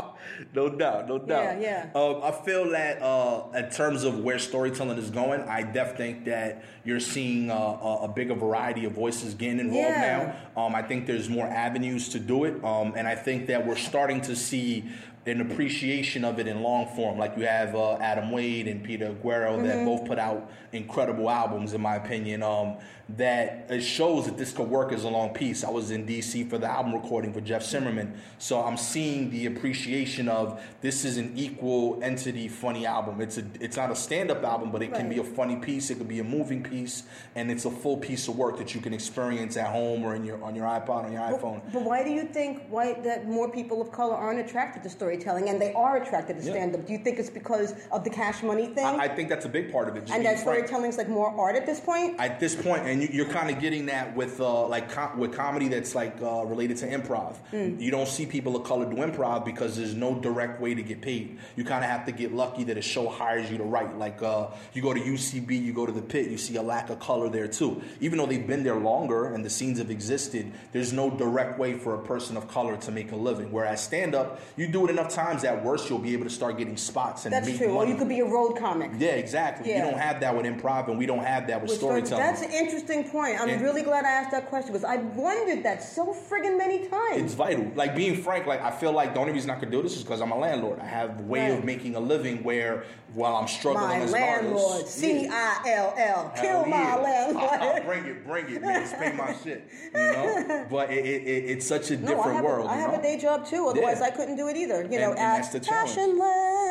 [0.54, 1.60] No doubt, no doubt.
[1.60, 2.00] Yeah, yeah.
[2.00, 6.24] Um, I feel that uh, in terms of where storytelling is going, I definitely think
[6.26, 10.34] that you're seeing uh, a, a bigger variety of voices getting involved yeah.
[10.56, 10.62] now.
[10.62, 13.76] Um, I think there's more avenues to do it, um, and I think that we're
[13.76, 14.84] starting to see
[15.24, 17.18] an appreciation of it in long form.
[17.18, 19.66] Like you have uh, Adam Wade and Peter Aguero mm-hmm.
[19.66, 22.42] that both put out incredible albums, in my opinion.
[22.42, 22.76] Um,
[23.16, 25.64] that it shows that this could work as a long piece.
[25.64, 29.46] I was in DC for the album recording for Jeff Simmermon, so I'm seeing the
[29.46, 33.20] appreciation of this is an equal entity funny album.
[33.20, 35.00] It's a it's not a stand up album, but it right.
[35.00, 35.90] can be a funny piece.
[35.90, 37.02] It could be a moving piece,
[37.34, 40.24] and it's a full piece of work that you can experience at home or in
[40.24, 41.60] your on your iPod on your iPhone.
[41.72, 45.48] But why do you think why that more people of color aren't attracted to storytelling
[45.48, 46.86] and they are attracted to stand up?
[46.86, 48.84] Do you think it's because of the cash money thing?
[48.84, 50.10] I, I think that's a big part of it.
[50.10, 52.18] and that storytelling is like more art at this point.
[52.18, 55.34] At this point, and you, are kind of getting that with uh, like com- with
[55.34, 57.36] comedy that's like uh, related to improv.
[57.52, 57.80] Mm.
[57.80, 61.00] You don't see people of color do improv because there's no direct way to get
[61.00, 61.38] paid.
[61.56, 63.96] You kind of have to get lucky that a show hires you to write.
[63.98, 66.90] Like uh, you go to UCB, you go to the pit, you see a lack
[66.90, 67.82] of color there too.
[68.00, 71.74] Even though they've been there longer and the scenes have existed, there's no direct way
[71.74, 73.50] for a person of color to make a living.
[73.52, 76.58] Whereas stand up, you do it enough times, at worst you'll be able to start
[76.58, 77.74] getting spots and that's true.
[77.74, 77.90] Money.
[77.90, 78.90] Or you could be a road comic.
[78.98, 79.70] Yeah, exactly.
[79.70, 79.84] Yeah.
[79.84, 82.22] You don't have that with improv, and we don't have that with, with storytelling.
[82.24, 83.40] That's an interesting point.
[83.40, 86.88] I'm and really glad I asked that question because I've wondered that so friggin' many
[86.88, 87.22] times.
[87.22, 87.70] It's vital.
[87.74, 90.02] Like being frank, like I feel like the only reason I could do this is
[90.02, 90.78] because I'm a landlord.
[90.80, 91.58] I have a way right.
[91.58, 96.32] of making a living where while I'm struggling my as landlord, C I L L,
[96.40, 97.84] kill my landlord.
[97.84, 98.82] bring it, bring it, man.
[98.82, 99.68] Just pay my shit.
[99.94, 102.66] You know, but it, it, it, it's such a different no, I world.
[102.66, 102.98] A, I have know?
[102.98, 103.66] a day job too.
[103.66, 104.06] Otherwise, yeah.
[104.06, 104.82] I couldn't do it either.
[104.82, 105.52] You know, and, and at.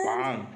[0.06, 0.48] Bang.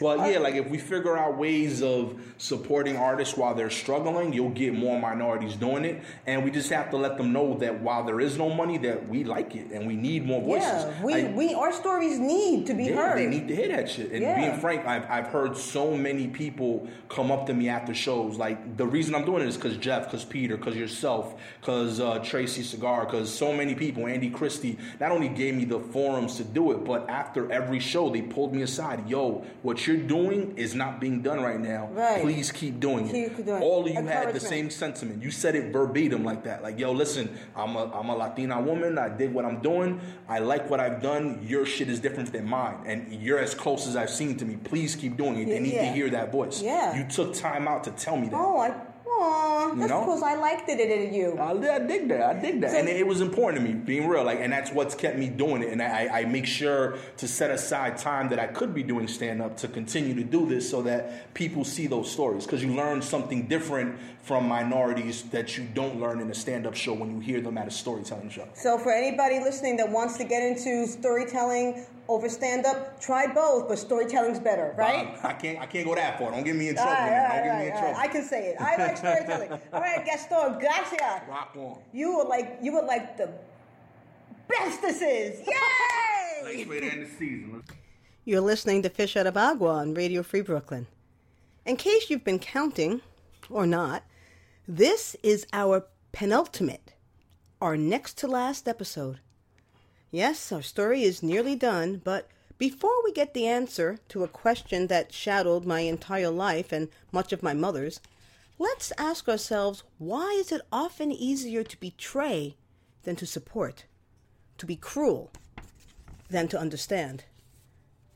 [0.00, 4.50] Well, yeah, like if we figure out ways of supporting artists while they're struggling, you'll
[4.50, 8.04] get more minorities doing it, and we just have to let them know that while
[8.04, 10.84] there is no money, that we like it and we need more voices.
[10.84, 13.18] Yeah, we, we our stories need to be yeah, heard.
[13.18, 14.12] They need to hear that shit.
[14.12, 14.36] And yeah.
[14.40, 18.38] being frank, I've I've heard so many people come up to me after shows.
[18.38, 22.18] Like the reason I'm doing it is because Jeff, because Peter, because yourself, because uh,
[22.20, 26.44] Tracy Cigar, because so many people, Andy Christie, not only gave me the forums to
[26.44, 29.08] do it, but after every show they pulled me aside.
[29.08, 31.88] Yo, what you're doing is not being done right now.
[31.92, 32.22] Right.
[32.22, 33.46] Please keep doing keep it.
[33.46, 35.22] Doing All of you had the same sentiment.
[35.22, 36.62] You said it verbatim like that.
[36.62, 38.98] Like, yo, listen, I'm a I'm a Latina woman.
[38.98, 40.00] I did what I'm doing.
[40.28, 41.40] I like what I've done.
[41.42, 44.56] Your shit is different than mine, and you're as close as I've seen to me.
[44.56, 45.46] Please keep doing it.
[45.46, 45.88] They need yeah.
[45.88, 46.62] to hear that voice.
[46.62, 46.96] Yeah.
[46.96, 48.36] You took time out to tell me that.
[48.36, 48.74] Oh, I
[49.20, 50.00] Aw, that's know?
[50.00, 51.36] because I liked it in you.
[51.38, 52.22] I, I dig that.
[52.22, 54.24] I dig that, and it was important to me being real.
[54.24, 55.70] Like, and that's what's kept me doing it.
[55.70, 59.42] And I, I make sure to set aside time that I could be doing stand
[59.42, 62.46] up to continue to do this, so that people see those stories.
[62.46, 66.74] Because you learn something different from minorities that you don't learn in a stand up
[66.74, 68.48] show when you hear them at a storytelling show.
[68.54, 73.68] So, for anybody listening that wants to get into storytelling over stand up, try both,
[73.68, 75.16] but storytelling's better, right?
[75.22, 75.60] I can't.
[75.60, 76.32] I can't go that far.
[76.32, 76.90] Don't get me in trouble.
[76.90, 77.20] right, man.
[77.22, 78.00] Don't right, get all me in right, trouble.
[78.00, 78.56] I can say it.
[78.60, 79.52] I like storytelling.
[79.72, 81.28] all right, Gaston, gracias.
[81.28, 81.78] Rock on.
[81.92, 83.30] You were like you were like the
[84.48, 85.46] bestesses.
[85.46, 86.56] Yay!
[86.56, 87.62] Nice way to end the season.
[88.24, 90.88] You're listening to Fish Out of Agua on Radio Free Brooklyn.
[91.64, 93.02] In case you've been counting,
[93.48, 94.02] or not,
[94.66, 96.94] this is our penultimate,
[97.60, 99.20] our next to last episode.
[100.10, 104.88] Yes, our story is nearly done, but before we get the answer to a question
[104.88, 108.00] that shadowed my entire life and much of my mother's,
[108.58, 112.56] let's ask ourselves why is it often easier to betray
[113.04, 113.84] than to support,
[114.58, 115.30] to be cruel
[116.28, 117.22] than to understand?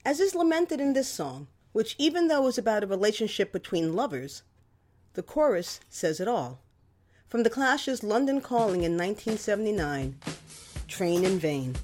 [0.05, 4.43] As is lamented in this song, which even though is about a relationship between lovers,
[5.13, 6.61] the chorus says it all.
[7.29, 10.17] From the Clash's London Calling in 1979,
[10.89, 11.75] Train in Vain.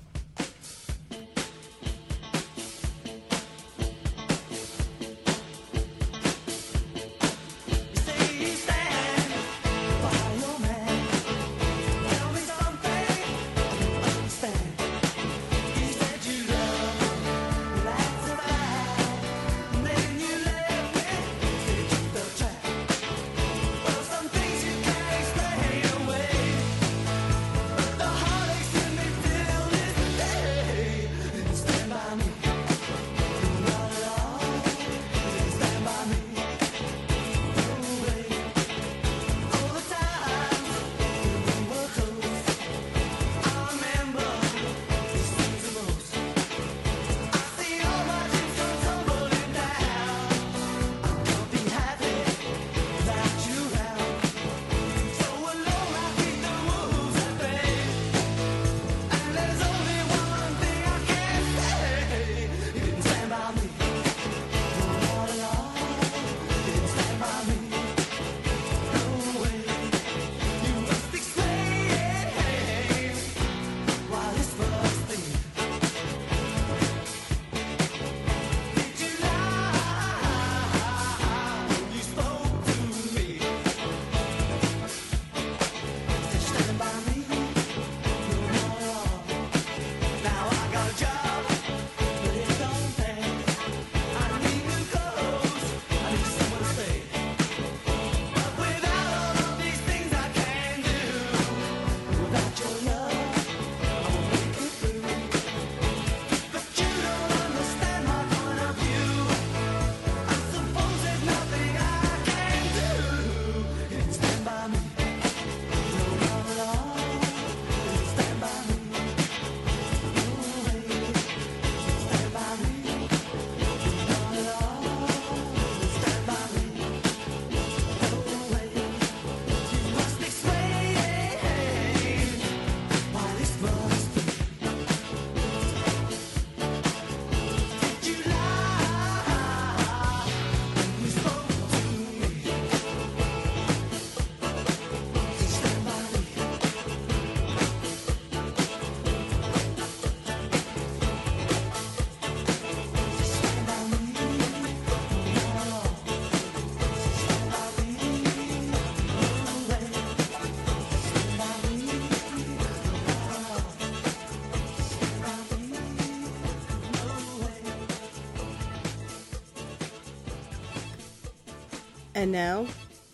[172.31, 172.67] And now,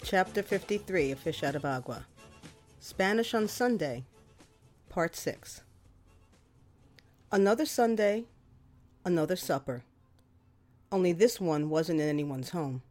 [0.03, 2.05] Chapter 53 of Fish Out of Agua
[2.79, 4.05] Spanish on Sunday,
[4.91, 5.63] Part 6.
[7.33, 8.25] Another Sunday,
[9.07, 9.85] another supper.
[10.93, 12.83] Only this one wasn't in anyone's home.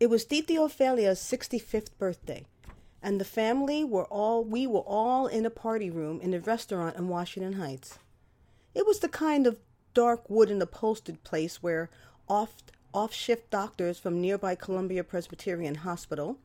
[0.00, 2.44] It was Titi Ophelia's 65th birthday,
[3.00, 6.96] and the family were all we were all in a party room in a restaurant
[6.96, 8.00] in Washington Heights.
[8.74, 9.56] It was the kind of
[9.94, 11.90] dark wooden upholstered place where
[12.28, 16.38] oft off shift doctors from nearby Columbia Presbyterian Hospital,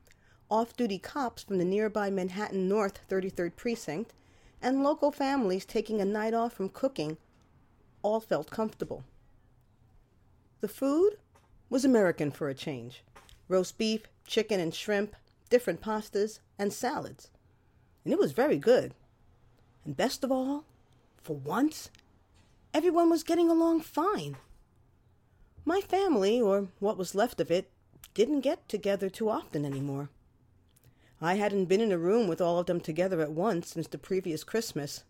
[0.50, 4.14] off duty cops from the nearby Manhattan North 33rd Precinct,
[4.60, 7.18] and local families taking a night off from cooking
[8.02, 9.04] all felt comfortable.
[10.62, 11.18] The food
[11.70, 13.04] was American for a change
[13.48, 15.16] roast beef, chicken and shrimp,
[15.50, 17.30] different pastas, and salads.
[18.04, 18.94] And it was very good.
[19.86, 20.66] And best of all,
[21.18, 21.90] for once,
[22.74, 24.38] everyone was getting along fine.
[25.66, 27.70] My family, or what was left of it,
[28.14, 30.10] didn't get together too often anymore.
[31.22, 33.98] I hadn't been in a room with all of them together at once since the
[33.98, 35.04] previous Christmas,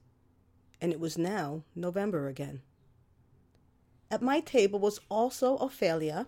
[0.82, 2.62] and it was now November again.
[4.12, 6.28] At my table was also Ophelia,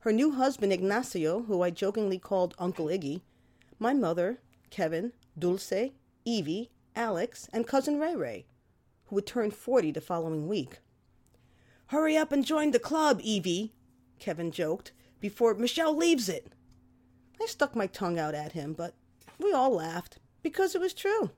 [0.00, 3.20] her new husband Ignacio, who I jokingly called Uncle Iggy,
[3.78, 5.90] my mother, Kevin, Dulce,
[6.24, 8.46] Evie, Alex, and cousin Ray Ray,
[9.06, 10.80] who would turn 40 the following week.
[11.90, 13.72] Hurry up and join the club, Evie,
[14.20, 16.46] Kevin joked, before Michelle leaves it.
[17.42, 18.94] I stuck my tongue out at him, but
[19.40, 21.30] we all laughed because it was true.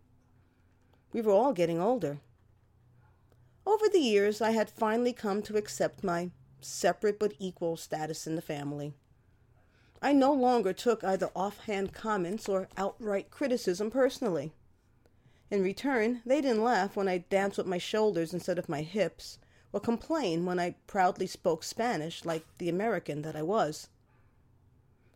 [1.11, 2.19] We were all getting older.
[3.65, 8.37] Over the years, I had finally come to accept my separate but equal status in
[8.37, 8.93] the family.
[10.03, 14.53] I no longer took either offhand comments or outright criticism personally.
[15.51, 19.38] In return, they didn't laugh when I danced with my shoulders instead of my hips,
[19.73, 23.89] or complain when I proudly spoke Spanish like the American that I was.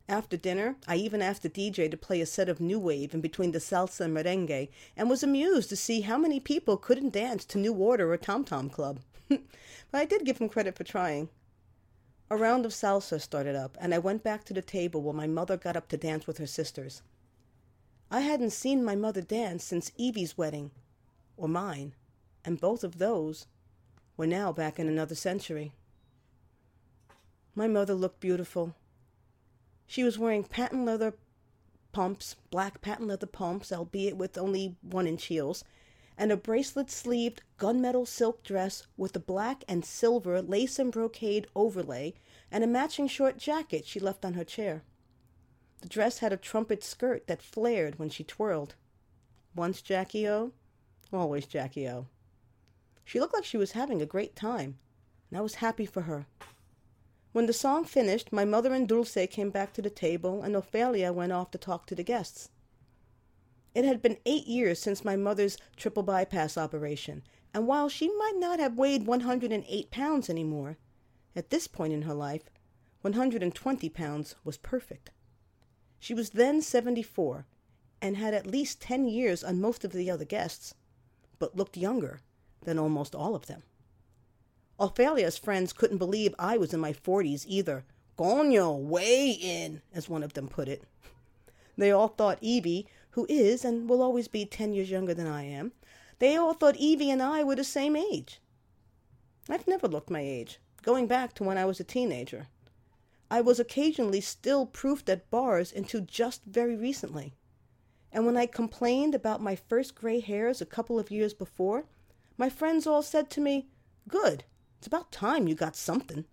[0.08, 3.20] After dinner, I even asked the DJ to play a set of new wave in
[3.20, 7.44] between the salsa and merengue, and was amused to see how many people couldn't dance
[7.46, 9.00] to New Order or Tom Tom Club.
[9.28, 9.40] but
[9.92, 11.28] I did give him credit for trying.
[12.30, 15.26] A round of salsa started up, and I went back to the table while my
[15.26, 17.02] mother got up to dance with her sisters.
[18.08, 20.70] I hadn't seen my mother dance since Evie's wedding,
[21.36, 21.94] or mine,
[22.44, 23.46] and both of those
[24.16, 25.72] were now back in another century.
[27.54, 28.74] My mother looked beautiful.
[29.86, 31.14] She was wearing patent leather
[31.92, 35.64] pumps, black patent leather pumps, albeit with only one inch heels,
[36.18, 41.46] and a bracelet sleeved gunmetal silk dress with a black and silver lace and brocade
[41.54, 42.14] overlay
[42.50, 44.82] and a matching short jacket she left on her chair.
[45.82, 48.74] The dress had a trumpet skirt that flared when she twirled.
[49.54, 50.52] Once Jackie O,
[51.12, 52.06] always Jackie O.
[53.06, 54.80] She looked like she was having a great time,
[55.30, 56.26] and I was happy for her.
[57.30, 61.12] When the song finished, my mother and Dulce came back to the table, and Ophelia
[61.12, 62.50] went off to talk to the guests.
[63.76, 67.22] It had been eight years since my mother's triple bypass operation,
[67.54, 70.76] and while she might not have weighed 108 pounds anymore,
[71.36, 72.50] at this point in her life,
[73.02, 75.10] 120 pounds was perfect.
[76.00, 77.46] She was then 74
[78.02, 80.74] and had at least 10 years on most of the other guests,
[81.38, 82.18] but looked younger
[82.64, 83.62] than almost all of them.
[84.78, 87.84] Ophelia's friends couldn't believe I was in my 40s either.
[88.18, 90.82] Coño, way in, as one of them put it.
[91.78, 95.44] They all thought Evie, who is and will always be 10 years younger than I
[95.44, 95.72] am,
[96.18, 98.40] they all thought Evie and I were the same age.
[99.48, 102.48] I've never looked my age, going back to when I was a teenager.
[103.30, 107.34] I was occasionally still proofed at bars until just very recently.
[108.12, 111.84] And when I complained about my first gray hairs a couple of years before,
[112.38, 113.66] my friends all said to me,
[114.08, 114.44] Good,
[114.78, 116.24] it's about time you got something.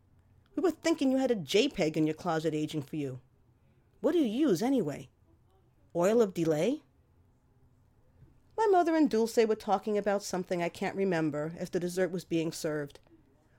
[0.55, 3.19] We were thinking you had a JPEG in your closet aging for you.
[4.01, 5.09] What do you use anyway?
[5.95, 6.81] Oil of delay?
[8.57, 12.23] My mother and Dulce were talking about something I can't remember as the dessert was
[12.23, 12.99] being served.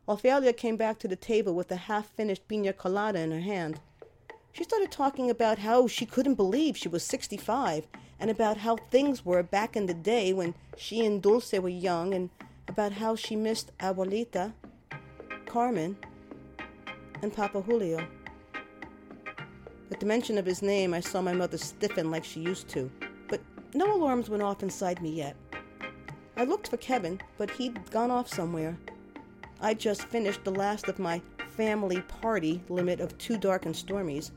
[0.07, 3.80] Ophelia came back to the table with a half finished pina colada in her hand.
[4.52, 9.24] She started talking about how she couldn't believe she was 65 and about how things
[9.24, 12.31] were back in the day when she and Dulce were young and
[12.68, 14.53] about how she missed Abuelita,
[15.46, 15.96] Carmen,
[17.22, 18.07] and Papa Julio.
[19.90, 22.90] At the mention of his name, I saw my mother stiffen like she used to,
[23.29, 23.40] but
[23.74, 25.37] no alarms went off inside me yet.
[26.37, 28.77] I looked for Kevin, but he'd gone off somewhere.
[29.61, 31.22] I'd just finished the last of my
[31.57, 34.31] family party limit of two dark and stormies,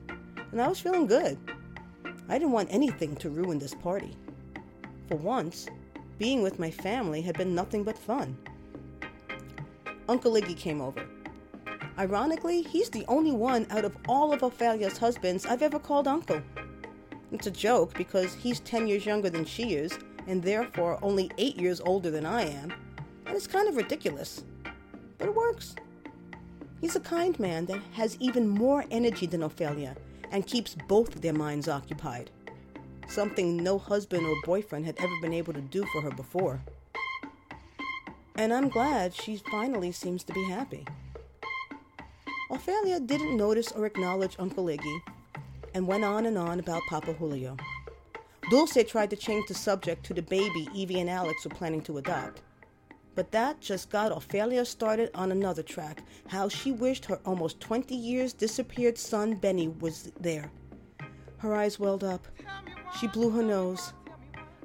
[0.52, 1.38] and I was feeling good.
[2.30, 4.16] I didn't want anything to ruin this party.
[5.08, 5.68] For once,
[6.18, 8.38] being with my family had been nothing but fun.
[10.10, 11.06] Uncle Iggy came over.
[11.98, 16.42] Ironically, he's the only one out of all of Ophelia's husbands I've ever called uncle.
[17.32, 21.58] It's a joke because he's 10 years younger than she is, and therefore only 8
[21.58, 22.74] years older than I am,
[23.26, 24.44] and it's kind of ridiculous
[25.18, 25.76] but it works.
[26.82, 29.96] He's a kind man that has even more energy than Ophelia
[30.32, 32.30] and keeps both their minds occupied,
[33.08, 36.62] something no husband or boyfriend had ever been able to do for her before.
[38.36, 40.86] And I'm glad she finally seems to be happy.
[42.51, 45.01] Ophelia didn't notice or acknowledge Uncle Iggy
[45.74, 47.58] and went on and on about Papa Julio.
[48.49, 51.97] Dulce tried to change the subject to the baby Evie and Alex were planning to
[51.97, 52.41] adopt.
[53.18, 57.95] But that just got Ophelia started on another track how she wished her almost 20
[57.95, 60.51] years disappeared son Benny was there.
[61.39, 62.28] Her eyes welled up.
[62.99, 63.91] She blew her nose.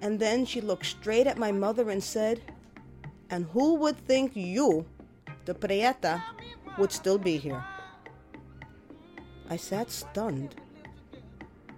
[0.03, 2.43] And then she looked straight at my mother and said,
[3.31, 4.85] And who would think you,
[5.47, 6.23] the Prieta,
[6.77, 7.65] would still be here?
[9.49, 10.57] I sat stunned,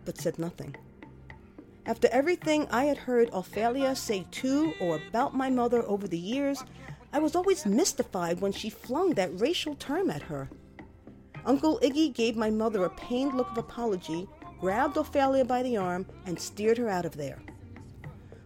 [0.05, 0.75] but said nothing.
[1.87, 6.64] After everything I had heard Ophelia say to or about my mother over the years,
[7.12, 10.49] I was always mystified when she flung that racial term at her.
[11.45, 14.26] Uncle Iggy gave my mother a pained look of apology,
[14.61, 17.43] grabbed Ophelia by the arm, and steered her out of there.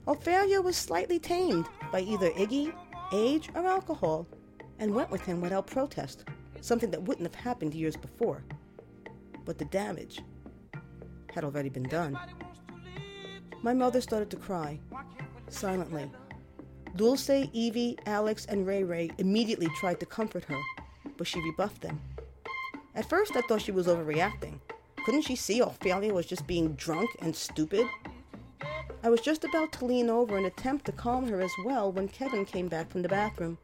[0.09, 2.75] Ophelia was slightly tamed by either Iggy,
[3.13, 4.27] age, or alcohol,
[4.81, 6.25] and went with him without protest,
[6.61, 8.43] something that wouldn't have happened years before.
[9.45, 10.21] But the damage
[11.33, 12.19] had already been done.
[13.63, 14.79] My mother started to cry,
[15.49, 16.11] silently.
[16.97, 20.61] Dulce, Evie, Alex, and Ray Ray immediately tried to comfort her,
[21.17, 22.01] but she rebuffed them.
[22.95, 24.61] At first, I thought she was overreacting.
[25.05, 27.87] Couldn't she see Ophelia was just being drunk and stupid?
[29.03, 32.09] I was just about to lean over and attempt to calm her as well when
[32.09, 33.59] Kevin came back from the bathroom.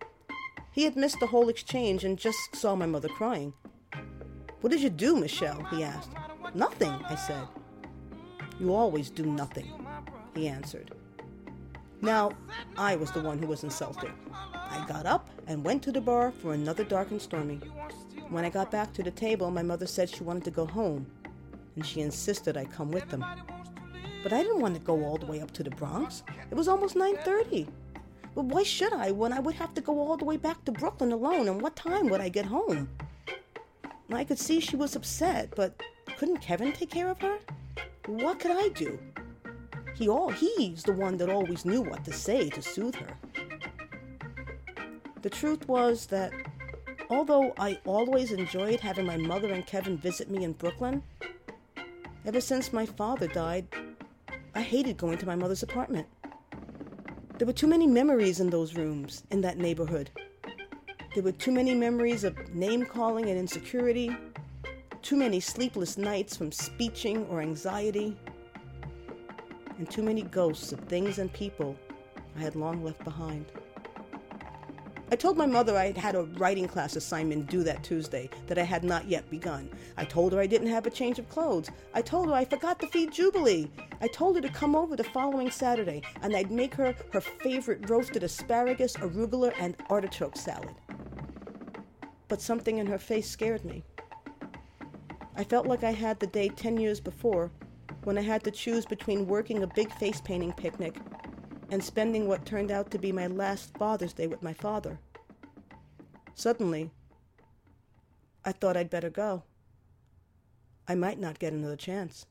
[0.70, 3.52] He had missed the whole exchange and just saw my mother crying.
[4.60, 5.62] What did you do, Michelle?
[5.64, 6.10] he asked.
[6.54, 7.46] Nothing, I said.
[8.58, 9.70] You always do nothing,
[10.34, 10.90] he answered.
[12.00, 12.32] Now,
[12.76, 14.10] I was the one who was insulted.
[14.32, 17.60] I got up and went to the bar for another dark and stormy.
[18.28, 21.06] When I got back to the table, my mother said she wanted to go home,
[21.76, 23.24] and she insisted I come with them.
[24.22, 26.22] But I didn't want to go all the way up to the Bronx.
[26.50, 27.68] It was almost 9:30.
[28.34, 30.72] But why should I when I would have to go all the way back to
[30.72, 32.88] Brooklyn alone and what time would I get home?
[34.12, 35.80] I could see she was upset, but
[36.18, 37.38] couldn't Kevin take care of her?
[38.06, 38.98] What could I do?
[39.94, 43.16] He all he's the one that always knew what to say to soothe her.
[45.22, 46.32] The truth was that
[47.08, 51.02] although I always enjoyed having my mother and Kevin visit me in Brooklyn,
[52.26, 53.66] ever since my father died,
[54.54, 56.08] I hated going to my mother's apartment.
[57.38, 60.10] There were too many memories in those rooms, in that neighborhood.
[61.14, 64.16] There were too many memories of name calling and insecurity,
[65.02, 68.16] too many sleepless nights from speeching or anxiety,
[69.78, 71.76] and too many ghosts of things and people
[72.36, 73.46] I had long left behind.
[75.12, 78.58] I told my mother I had had a writing class assignment due that Tuesday that
[78.58, 79.70] I had not yet begun.
[79.96, 81.70] I told her I didn't have a change of clothes.
[81.92, 83.70] I told her I forgot to feed Jubilee.
[84.00, 87.88] I told her to come over the following Saturday and I'd make her her favorite
[87.88, 90.74] roasted asparagus, arugula, and artichoke salad.
[92.26, 93.84] But something in her face scared me.
[95.36, 97.52] I felt like I had the day 10 years before
[98.04, 100.96] when I had to choose between working a big face painting picnic
[101.70, 104.98] and spending what turned out to be my last Father's Day with my father.
[106.34, 106.90] Suddenly,
[108.44, 109.44] I thought I'd better go.
[110.86, 112.26] I might not get another chance.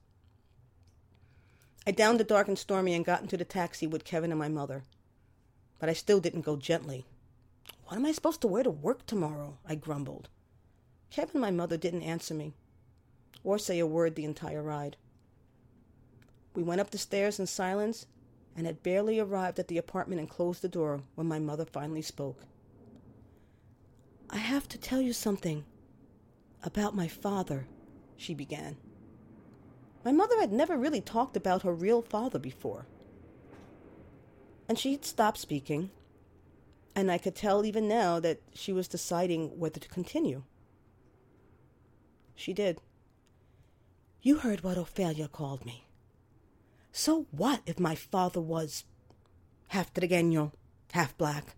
[1.88, 4.48] I downed the dark and stormy and got into the taxi with Kevin and my
[4.48, 4.84] mother.
[5.80, 7.06] But I still didn't go gently.
[7.86, 9.58] What am I supposed to wear to work tomorrow?
[9.68, 10.30] I grumbled.
[11.10, 12.54] Kevin and my mother didn't answer me
[13.44, 14.96] or say a word the entire ride.
[16.56, 18.06] We went up the stairs in silence
[18.56, 22.02] and had barely arrived at the apartment and closed the door when my mother finally
[22.02, 22.42] spoke.
[24.30, 25.66] I have to tell you something
[26.64, 27.68] about my father,
[28.16, 28.78] she began.
[30.06, 32.86] My mother had never really talked about her real father before.
[34.68, 35.92] And she had stopped speaking,
[36.96, 40.44] and I could tell even now that she was deciding whether to continue.
[42.36, 42.80] She did.
[44.22, 45.88] You heard what Ophelia called me.
[46.96, 48.86] So what if my father was
[49.70, 50.52] half Trigueño,
[50.92, 51.56] half black?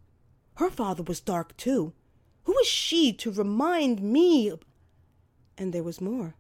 [0.55, 1.91] Her father was dark too.
[2.45, 4.53] Who is she to remind me?
[5.57, 6.35] And there was more.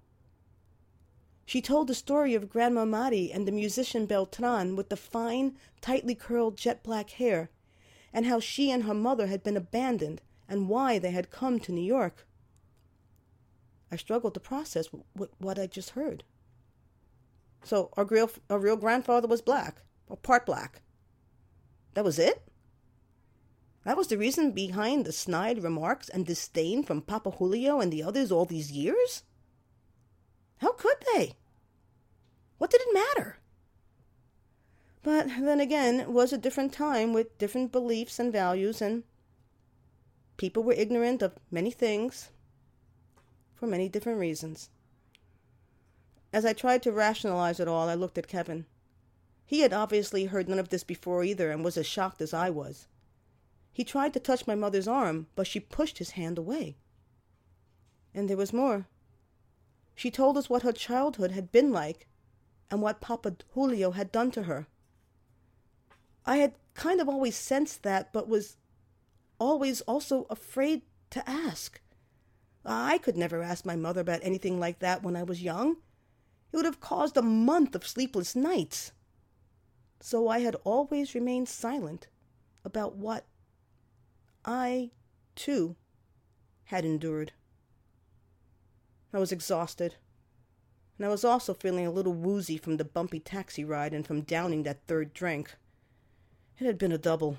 [1.45, 6.15] She told the story of Grandma Mari and the musician Beltran with the fine, tightly
[6.15, 7.49] curled jet black hair,
[8.13, 11.73] and how she and her mother had been abandoned and why they had come to
[11.73, 12.25] New York.
[13.91, 16.23] I struggled to process what, what I just heard.
[17.65, 20.83] So our real, our real grandfather was black, or part black.
[21.95, 22.47] That was it?
[23.85, 28.03] That was the reason behind the snide remarks and disdain from Papa Julio and the
[28.03, 29.23] others all these years?
[30.57, 31.33] How could they?
[32.59, 33.37] What did it matter?
[35.01, 39.03] But then again, it was a different time with different beliefs and values, and
[40.37, 42.29] people were ignorant of many things
[43.55, 44.69] for many different reasons.
[46.35, 48.65] As I tried to rationalize it all, I looked at Kevin.
[49.45, 52.49] He had obviously heard none of this before either and was as shocked as I
[52.49, 52.89] was.
[53.71, 56.75] He tried to touch my mother's arm, but she pushed his hand away.
[58.13, 58.85] And there was more.
[59.95, 62.05] She told us what her childhood had been like
[62.69, 64.67] and what Papa Julio had done to her.
[66.25, 68.57] I had kind of always sensed that, but was
[69.39, 70.81] always also afraid
[71.11, 71.79] to ask.
[72.65, 75.77] I could never ask my mother about anything like that when I was young.
[76.55, 78.93] It would have caused a month of sleepless nights.
[79.99, 82.07] So I had always remained silent
[82.63, 83.25] about what
[84.45, 84.91] I,
[85.35, 85.75] too,
[86.63, 87.33] had endured.
[89.11, 89.95] I was exhausted,
[90.97, 94.21] and I was also feeling a little woozy from the bumpy taxi ride and from
[94.21, 95.57] downing that third drink.
[96.57, 97.37] It had been a double.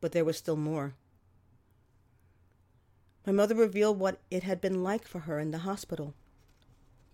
[0.00, 0.94] But there was still more.
[3.24, 6.16] My mother revealed what it had been like for her in the hospital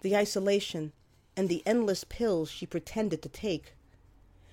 [0.01, 0.93] the isolation
[1.37, 3.75] and the endless pills she pretended to take.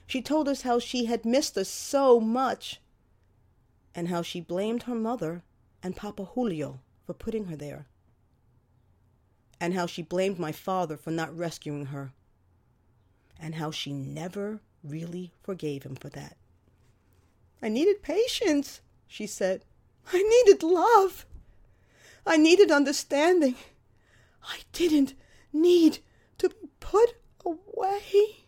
[0.08, 2.80] She told us how she had missed us so much
[3.96, 5.43] and how she blamed her mother
[5.82, 7.86] and Papa Julio for putting her there,
[9.60, 12.12] and how she blamed my father for not rescuing her,
[13.39, 16.38] and how she never really forgave him for that.
[17.62, 19.64] I needed patience, she said.
[20.12, 21.26] I needed love.
[22.26, 23.56] I needed understanding.
[24.43, 25.14] I didn't
[25.56, 25.99] need
[26.38, 28.45] to be put away.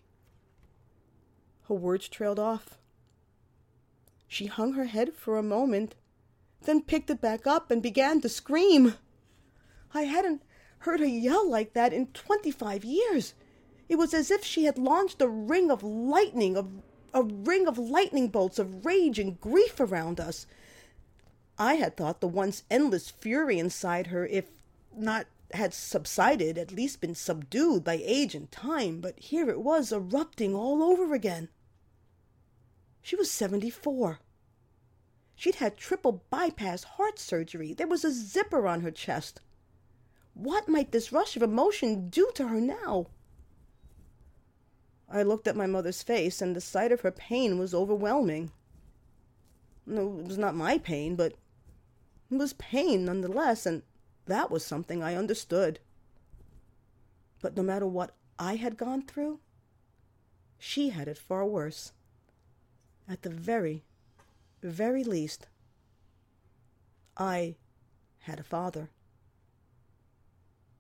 [1.67, 2.77] Her words trailed off.
[4.27, 5.95] She hung her head for a moment,
[6.61, 8.95] then picked it back up and began to scream.
[9.93, 10.43] I hadn't
[10.79, 13.33] heard her yell like that in twenty five years.
[13.89, 16.65] It was as if she had launched a ring of lightning, a,
[17.13, 20.45] a ring of lightning bolts of rage and grief around us.
[21.57, 24.45] I had thought the once endless fury inside her, if
[24.95, 29.91] not had subsided, at least been subdued by age and time, but here it was
[29.91, 31.49] erupting all over again.
[33.01, 34.19] She was 74.
[35.35, 37.73] She'd had triple bypass heart surgery.
[37.73, 39.39] There was a zipper on her chest.
[40.33, 43.07] What might this rush of emotion do to her now?
[45.09, 48.51] I looked at my mother's face, and the sight of her pain was overwhelming.
[49.85, 51.33] No, it was not my pain, but
[52.29, 53.83] it was pain nonetheless, and
[54.27, 55.79] that was something I understood.
[57.41, 59.39] But no matter what I had gone through,
[60.57, 61.91] she had it far worse.
[63.07, 63.83] At the very,
[64.61, 65.47] very least,
[67.15, 67.55] I
[68.19, 68.89] had a father.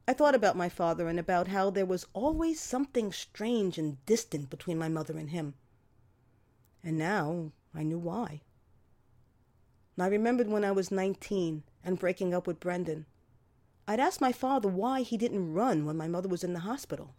[0.07, 4.49] I thought about my father and about how there was always something strange and distant
[4.49, 5.55] between my mother and him.
[6.83, 8.41] And now I knew why.
[9.99, 13.05] I remembered when I was 19 and breaking up with Brendan.
[13.87, 17.15] I'd asked my father why he didn't run when my mother was in the hospital.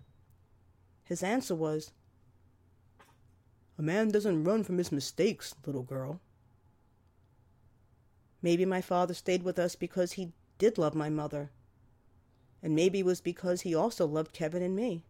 [1.05, 1.93] His answer was,
[3.79, 6.21] a man doesn't run from his mistakes, little girl.
[8.43, 11.51] Maybe my father stayed with us because he did love my mother.
[12.63, 15.05] And maybe it was because he also loved Kevin and me.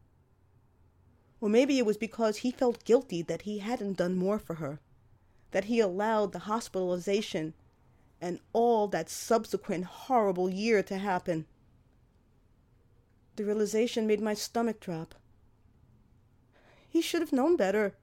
[1.41, 4.81] Or maybe it was because he felt guilty that he hadn't done more for her,
[5.53, 7.55] that he allowed the hospitalization
[8.21, 11.47] and all that subsequent horrible year to happen.
[13.37, 15.15] The realization made my stomach drop.
[16.89, 17.95] He should have known better.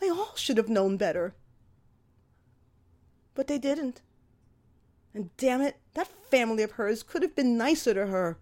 [0.00, 1.34] They all should have known better.
[3.34, 4.00] But they didn't.
[5.12, 8.38] And damn it, that family of hers could have been nicer to her.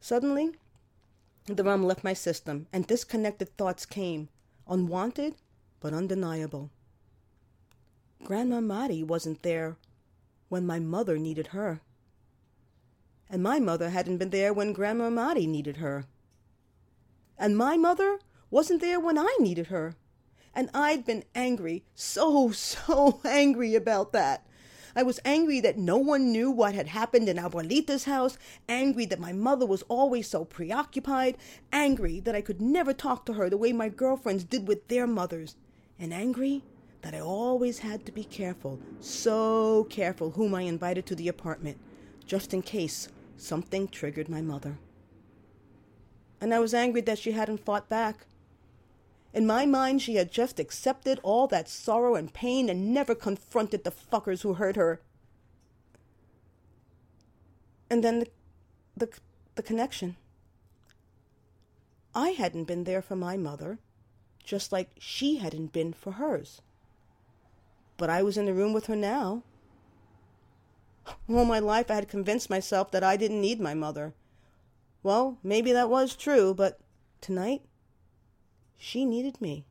[0.00, 0.52] Suddenly,
[1.46, 4.28] the rum left my system, and disconnected thoughts came,
[4.66, 5.34] unwanted
[5.80, 6.70] but undeniable.
[8.24, 9.76] Grandma Mari wasn't there
[10.48, 11.80] when my mother needed her.
[13.28, 16.06] And my mother hadn't been there when Grandma Mari needed her.
[17.36, 19.96] And my mother wasn't there when I needed her.
[20.54, 24.46] And I'd been angry, so, so angry about that.
[24.94, 29.18] I was angry that no one knew what had happened in Abuelita's house, angry that
[29.18, 31.38] my mother was always so preoccupied,
[31.72, 35.06] angry that I could never talk to her the way my girlfriends did with their
[35.08, 35.56] mothers,
[35.98, 36.62] and angry
[37.02, 41.78] that I always had to be careful, so careful whom I invited to the apartment,
[42.26, 44.78] just in case something triggered my mother.
[46.40, 48.26] And I was angry that she hadn't fought back,
[49.32, 53.84] in my mind, she had just accepted all that sorrow and pain and never confronted
[53.84, 55.00] the fuckers who hurt her.
[57.88, 58.28] And then the,
[58.96, 59.08] the,
[59.54, 60.16] the connection.
[62.14, 63.78] I hadn't been there for my mother,
[64.44, 66.60] just like she hadn't been for hers.
[68.02, 69.44] But I was in the room with her now.
[71.28, 74.12] All my life I had convinced myself that I didn't need my mother.
[75.04, 76.80] Well, maybe that was true, but
[77.20, 77.62] tonight
[78.76, 79.66] she needed me.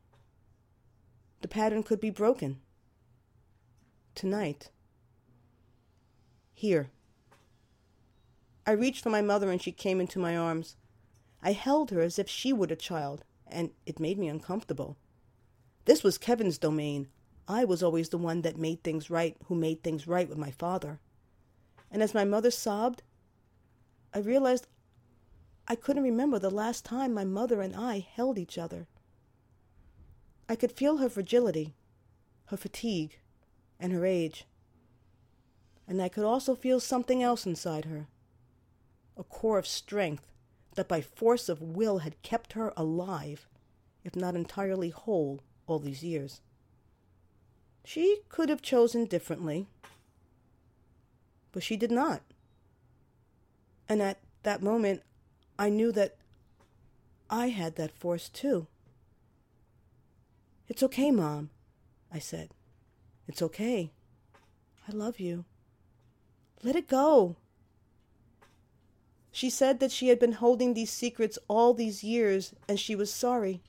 [1.42, 2.62] The pattern could be broken.
[4.16, 4.70] Tonight.
[6.54, 6.90] Here.
[8.66, 10.78] I reached for my mother and she came into my arms.
[11.44, 14.96] I held her as if she were a child, and it made me uncomfortable.
[15.84, 17.10] This was Kevin's domain.
[17.48, 20.52] I was always the one that made things right, who made things right with my
[20.52, 21.00] father.
[21.89, 23.04] And as my mother sobbed,
[24.14, 24.68] I realized
[25.68, 28.88] I couldn't remember the last time my mother and I held each other.
[30.50, 31.76] I could feel her fragility,
[32.46, 33.20] her fatigue,
[33.80, 34.46] and her age.
[35.88, 38.08] And I could also feel something else inside her
[39.18, 40.32] a core of strength
[40.76, 43.48] that by force of will had kept her alive,
[44.04, 46.42] if not entirely whole, all these years.
[47.84, 49.68] She could have chosen differently,
[51.52, 52.22] but she did not.
[53.90, 55.02] And at that moment,
[55.60, 56.16] I knew that
[57.30, 58.68] I had that force too.
[60.68, 61.50] It's okay, Mom,
[62.14, 62.52] I said.
[63.28, 63.92] It's okay.
[64.88, 65.46] I love you.
[66.64, 67.36] Let it go.
[69.32, 73.14] She said that she had been holding these secrets all these years and she was
[73.14, 73.62] sorry.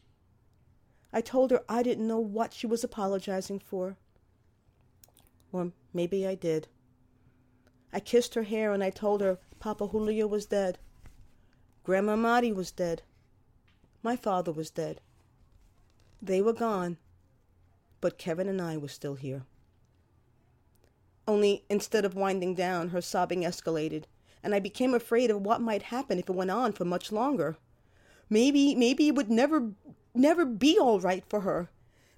[1.13, 3.97] I told her I didn't know what she was apologizing for.
[5.53, 6.69] Or maybe I did.
[7.93, 10.79] I kissed her hair and I told her Papa Julio was dead.
[11.85, 13.03] Grandma Mari was dead.
[14.03, 15.01] My father was dead.
[16.21, 16.97] They were gone,
[18.01, 19.45] but Kevin and I were still here.
[21.29, 24.05] Only instead of winding down, her sobbing escalated,
[24.43, 27.57] and I became afraid of what might happen if it went on for much longer.
[28.29, 29.73] Maybe, maybe it would never,
[30.15, 31.71] never be all right for her.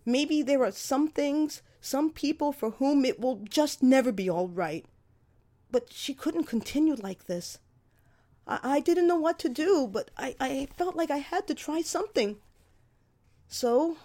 [0.06, 4.48] Maybe there are some things, some people for whom it will just never be all
[4.48, 4.86] right.
[5.70, 7.58] But she couldn't continue like this.
[8.46, 11.54] I, I didn't know what to do, but I, I felt like I had to
[11.54, 12.36] try something.
[13.48, 13.98] So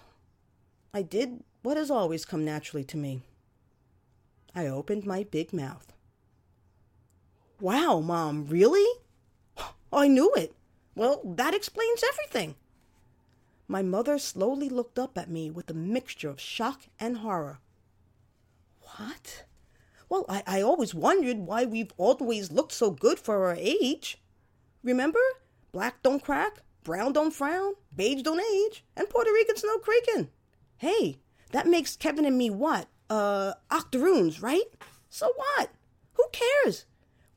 [0.93, 3.21] I did what has always come naturally to me.
[4.53, 5.93] I opened my big mouth.
[7.61, 8.99] Wow, Mom, really?
[9.93, 10.53] I knew it.
[10.95, 12.55] Well, that explains everything.
[13.69, 17.59] My mother slowly looked up at me with a mixture of shock and horror.
[19.00, 19.45] What?
[20.10, 24.18] Well, I, I always wondered why we've always looked so good for our age.
[24.84, 25.20] Remember?
[25.72, 30.30] Black don't crack, brown don't frown, beige don't age, and Puerto Ricans no creaking.
[30.78, 31.20] Hey,
[31.52, 32.88] that makes Kevin and me what?
[33.10, 34.66] Uh, octoroons, right?
[35.10, 35.70] So what?
[36.16, 36.86] Who cares?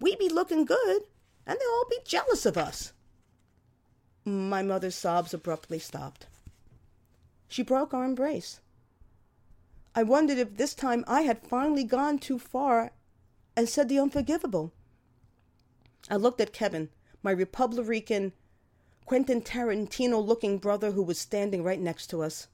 [0.00, 1.02] We be looking good,
[1.46, 2.92] and they'll all be jealous of us.
[4.24, 6.26] My mother's sobs abruptly stopped.
[7.46, 8.60] She broke our embrace.
[9.94, 12.92] I wondered if this time I had finally gone too far
[13.54, 14.72] and said the unforgivable.
[16.10, 16.88] I looked at Kevin,
[17.22, 18.32] my Republican,
[19.04, 22.48] Quentin Tarantino looking brother who was standing right next to us.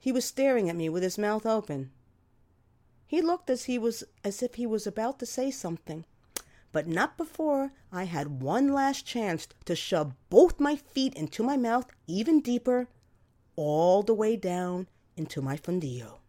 [0.00, 1.92] He was staring at me with his mouth open.
[3.06, 6.04] He looked as he was as if he was about to say something,
[6.72, 11.56] but not before I had one last chance to shove both my feet into my
[11.56, 12.88] mouth even deeper,
[13.56, 16.19] all the way down into my fundillo.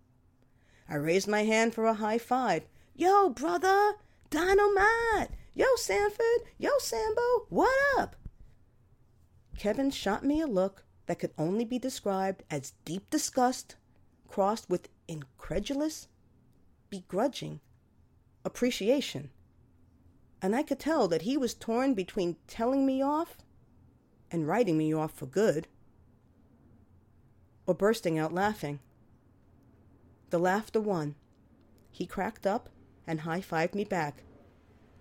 [0.91, 2.67] I raised my hand for a high five.
[2.93, 3.93] Yo, brother!
[4.29, 5.29] Dynamite!
[5.53, 6.43] Yo, Sanford!
[6.57, 7.45] Yo, Sambo!
[7.47, 8.17] What up?
[9.57, 13.77] Kevin shot me a look that could only be described as deep disgust
[14.27, 16.09] crossed with incredulous,
[16.89, 17.61] begrudging
[18.43, 19.29] appreciation.
[20.41, 23.37] And I could tell that he was torn between telling me off
[24.29, 25.69] and writing me off for good
[27.65, 28.81] or bursting out laughing.
[30.31, 31.15] The laughter won.
[31.91, 32.69] He cracked up
[33.05, 34.23] and high fived me back.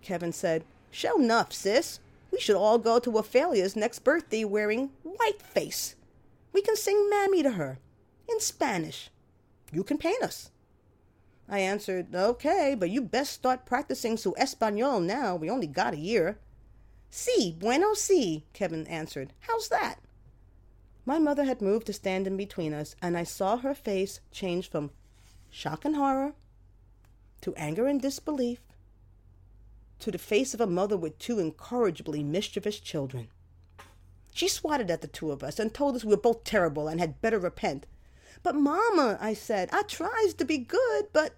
[0.02, 2.00] Kevin said, Show enough, sis.
[2.32, 5.94] We should all go to Ophelia's next birthday wearing white face.
[6.52, 7.78] We can sing Mammy to her
[8.28, 9.10] in Spanish.
[9.72, 10.50] You can paint us.
[11.48, 15.36] I answered, Okay, but you best start practicing su Espanol now.
[15.36, 16.40] We only got a year.
[17.08, 19.32] Si, bueno, si, Kevin answered.
[19.40, 20.00] How's that?
[21.06, 24.68] My mother had moved to stand in between us, and I saw her face change
[24.68, 24.90] from
[25.50, 26.34] shock and horror
[27.40, 28.60] to anger and disbelief
[29.98, 33.28] to the face of a mother with two incorrigibly mischievous children.
[34.32, 37.00] She swatted at the two of us and told us we were both terrible and
[37.00, 37.86] had better repent.
[38.42, 41.34] But, Mamma, I said, I tries to be good, but.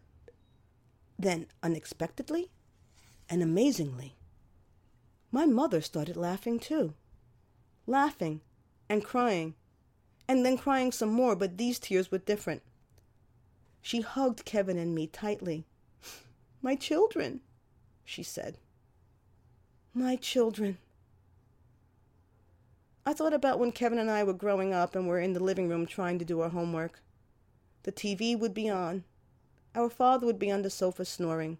[1.18, 2.50] Then, unexpectedly
[3.28, 4.16] and amazingly,
[5.30, 6.94] my mother started laughing too.
[7.86, 8.40] Laughing
[8.88, 9.54] and crying,
[10.28, 12.62] and then crying some more, but these tears were different.
[13.82, 15.66] She hugged Kevin and me tightly.
[16.62, 17.40] My children,
[18.04, 18.58] she said.
[19.92, 20.78] My children.
[23.04, 25.68] I thought about when Kevin and I were growing up and were in the living
[25.68, 27.02] room trying to do our homework.
[27.82, 29.02] The TV would be on.
[29.74, 31.58] Our father would be on the sofa snoring.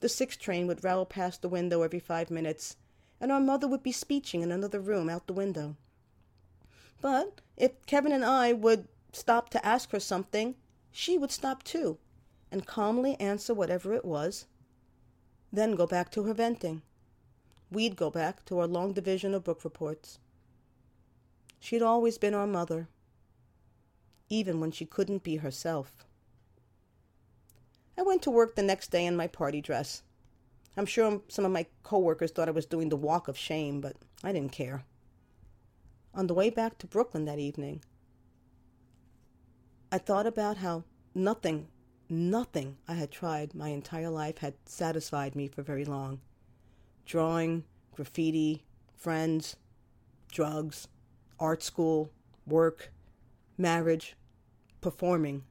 [0.00, 2.76] The six train would rattle past the window every five minutes,
[3.20, 5.76] and our mother would be speeching in another room out the window.
[7.00, 10.54] But if Kevin and I would stop to ask her something,
[10.90, 11.98] she would stop too
[12.50, 14.46] and calmly answer whatever it was,
[15.52, 16.82] then go back to her venting.
[17.70, 20.18] We'd go back to our long division of book reports.
[21.60, 22.88] She'd always been our mother,
[24.28, 26.06] even when she couldn't be herself.
[27.96, 30.02] I went to work the next day in my party dress.
[30.76, 33.96] I'm sure some of my coworkers thought I was doing the walk of shame, but
[34.22, 34.84] I didn't care.
[36.14, 37.82] On the way back to Brooklyn that evening,
[39.90, 40.84] I thought about how
[41.14, 41.68] nothing,
[42.10, 46.20] nothing I had tried my entire life had satisfied me for very long.
[47.06, 47.64] Drawing,
[47.94, 48.64] graffiti,
[48.96, 49.56] friends,
[50.30, 50.88] drugs,
[51.40, 52.10] art school,
[52.46, 52.92] work,
[53.56, 54.14] marriage,
[54.82, 55.44] performing.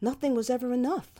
[0.00, 1.10] Nothing was ever enough.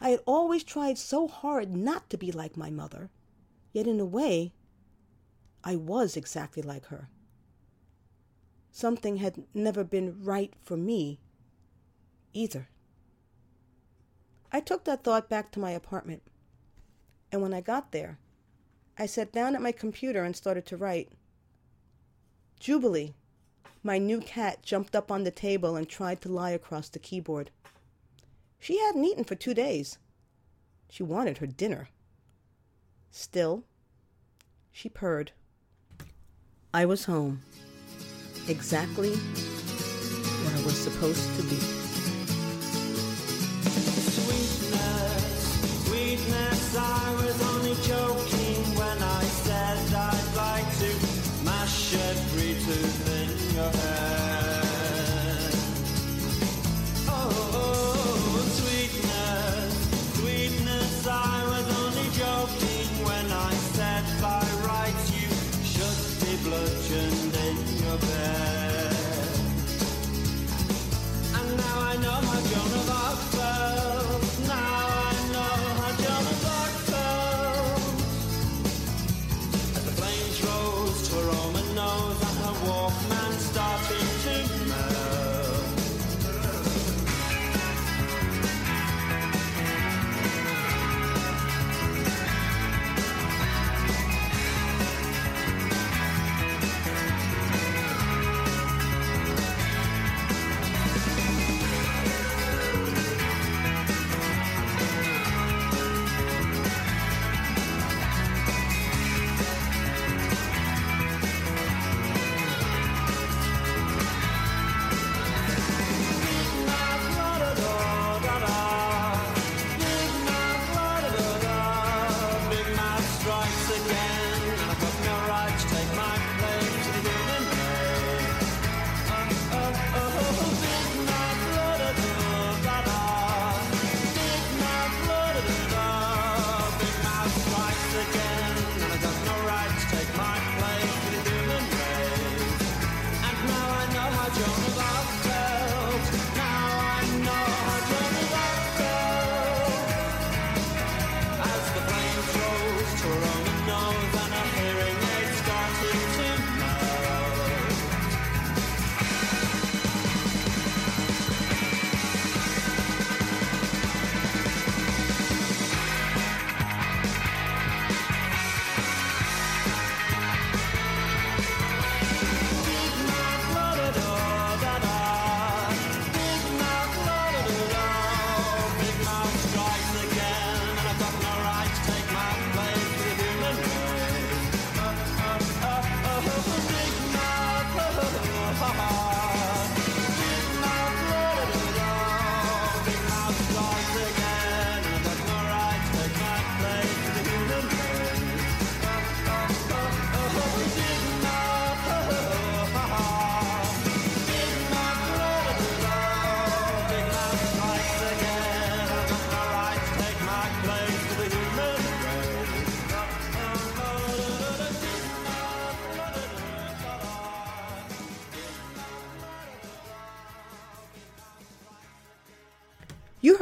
[0.00, 3.10] I had always tried so hard not to be like my mother,
[3.72, 4.52] yet in a way,
[5.62, 7.08] I was exactly like her.
[8.76, 11.18] Something had never been right for me
[12.34, 12.68] either.
[14.52, 16.20] I took that thought back to my apartment,
[17.32, 18.18] and when I got there,
[18.98, 21.08] I sat down at my computer and started to write.
[22.60, 23.14] Jubilee,
[23.82, 27.50] my new cat, jumped up on the table and tried to lie across the keyboard.
[28.60, 29.96] She hadn't eaten for two days.
[30.90, 31.88] She wanted her dinner.
[33.10, 33.64] Still,
[34.70, 35.32] she purred.
[36.74, 37.40] I was home,
[38.48, 41.75] exactly where I was supposed to be.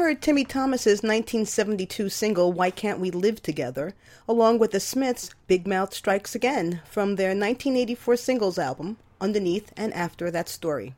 [0.04, 3.94] Heard Timmy Thomas's 1972 single Why Can't We Live Together,
[4.28, 10.30] along with the Smiths' Bigmouth Strikes Again from their 1984 singles album, Underneath and After
[10.30, 10.94] That Story.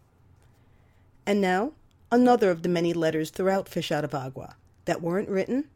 [1.24, 1.70] And now,
[2.10, 5.66] another of the many letters throughout Fish Out of Agua that weren't written,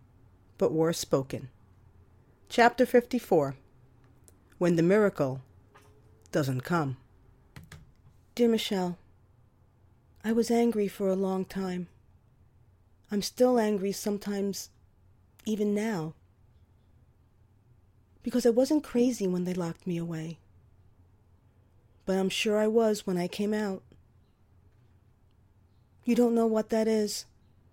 [0.58, 1.50] but were spoken.
[2.48, 3.54] Chapter 54
[4.58, 5.40] When the Miracle
[6.32, 6.96] Doesn't Come.
[8.34, 8.98] Dear Michelle,
[10.24, 11.86] I was angry for a long time.
[13.10, 14.70] I'm still angry sometimes,
[15.44, 16.14] even now.
[18.22, 20.38] Because I wasn't crazy when they locked me away.
[22.06, 23.82] But I'm sure I was when I came out.
[26.04, 27.26] You don't know what that is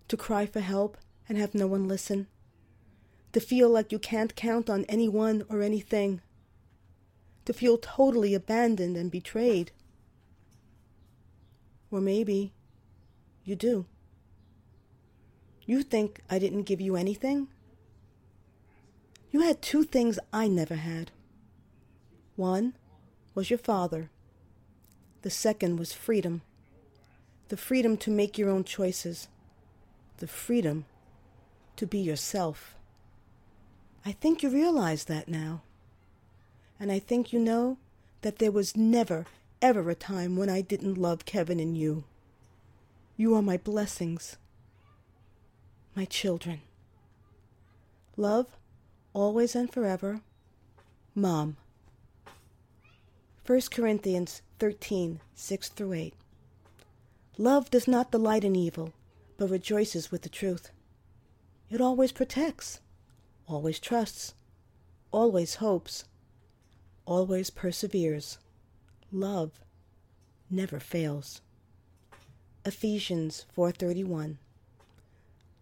[0.08, 0.98] to cry for help
[1.30, 2.28] and have no one listen.
[3.34, 6.22] To feel like you can't count on anyone or anything.
[7.46, 9.72] To feel totally abandoned and betrayed.
[11.92, 12.54] Or maybe
[13.44, 13.86] you do.
[15.68, 17.50] You think I didn't give you anything?
[19.32, 21.12] You had two things I never had.
[22.38, 22.74] One
[23.36, 24.10] was your father.
[25.24, 26.42] The second was freedom.
[27.50, 29.28] The freedom to make your own choices.
[30.20, 30.86] The freedom
[31.76, 32.76] to be yourself.
[34.06, 35.64] I think you realize that now.
[36.80, 37.78] And I think you know
[38.22, 39.26] that there was never,
[39.62, 42.06] ever a time when I didn't love Kevin and you.
[43.18, 44.38] You are my blessings,
[45.98, 46.62] my children.
[48.18, 48.46] Love,
[49.14, 50.22] always and forever,
[51.16, 51.58] Mom.
[53.48, 56.14] 1 Corinthians 13, 6 through 8.
[57.40, 58.94] Love does not delight in evil,
[59.40, 60.70] but rejoices with the truth.
[61.72, 62.80] It always protects,
[63.48, 64.36] always trusts,
[65.12, 66.06] always hopes,
[67.08, 68.38] always perseveres.
[69.12, 69.60] Love
[70.48, 71.42] never fails.
[72.66, 74.38] Ephesians 4:31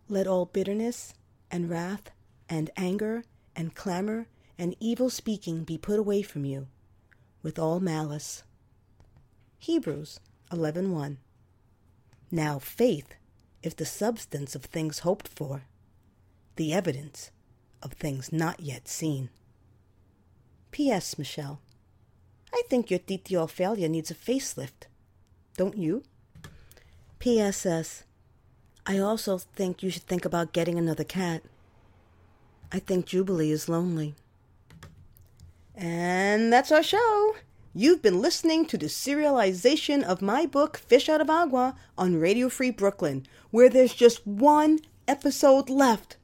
[0.07, 1.13] Let all bitterness
[1.49, 2.11] and wrath
[2.47, 3.23] and anger
[3.55, 4.27] and clamor
[4.57, 6.67] and evil speaking be put away from you
[7.41, 8.43] with all malice.
[9.59, 10.19] Hebrews
[10.51, 11.17] 11:1
[12.29, 13.15] Now faith
[13.63, 15.63] is the substance of things hoped for,
[16.55, 17.31] the evidence
[17.81, 19.29] of things not yet seen.
[20.71, 21.17] P.S.
[21.17, 21.61] Michelle,
[22.53, 24.87] I think your Titi Ophelia needs a facelift.
[25.57, 26.03] Don't you?
[27.19, 28.03] P.S.S.
[28.87, 31.41] I also think you should think about getting another cat.
[32.71, 34.13] I think Jubilee is lonely.
[35.73, 37.35] And that's our show.
[37.73, 42.47] You've been listening to the serialization of my book, Fish Out of Agua, on Radio
[42.47, 46.17] Free Brooklyn, where there's just one episode left.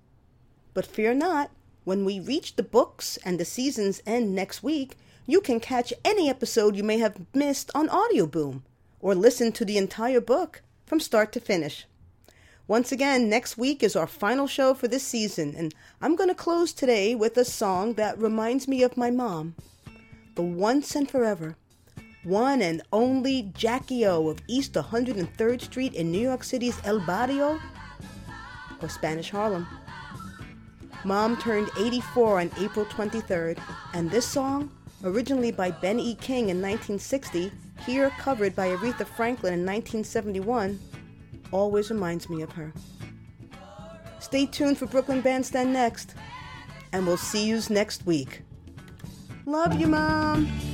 [0.74, 1.52] But fear not,
[1.84, 6.30] when we reach the books and the season's end next week, you can catch any
[6.30, 8.62] episode you may have missed on Audioboom,
[9.00, 11.86] or listen to the entire book from start to finish.
[12.72, 16.34] Once again, next week is our final show for this season, and I'm going to
[16.34, 19.56] close today with a song that reminds me of my mom
[20.36, 21.58] the once and forever,
[22.24, 27.60] one and only Jackie O of East 103rd Street in New York City's El Barrio,
[28.82, 29.68] or Spanish Harlem.
[31.04, 33.60] Mom turned 84 on April 23rd,
[33.94, 34.72] and this song,
[35.04, 36.16] originally by Ben E.
[36.16, 37.52] King in 1960,
[37.86, 40.80] here covered by Aretha Franklin in 1971,
[41.52, 42.74] always reminds me of her.
[44.20, 46.16] Stay tuned for Brooklyn Bandstand next,
[46.94, 48.42] and we'll see yous next week.
[49.46, 50.71] Love you, Mom.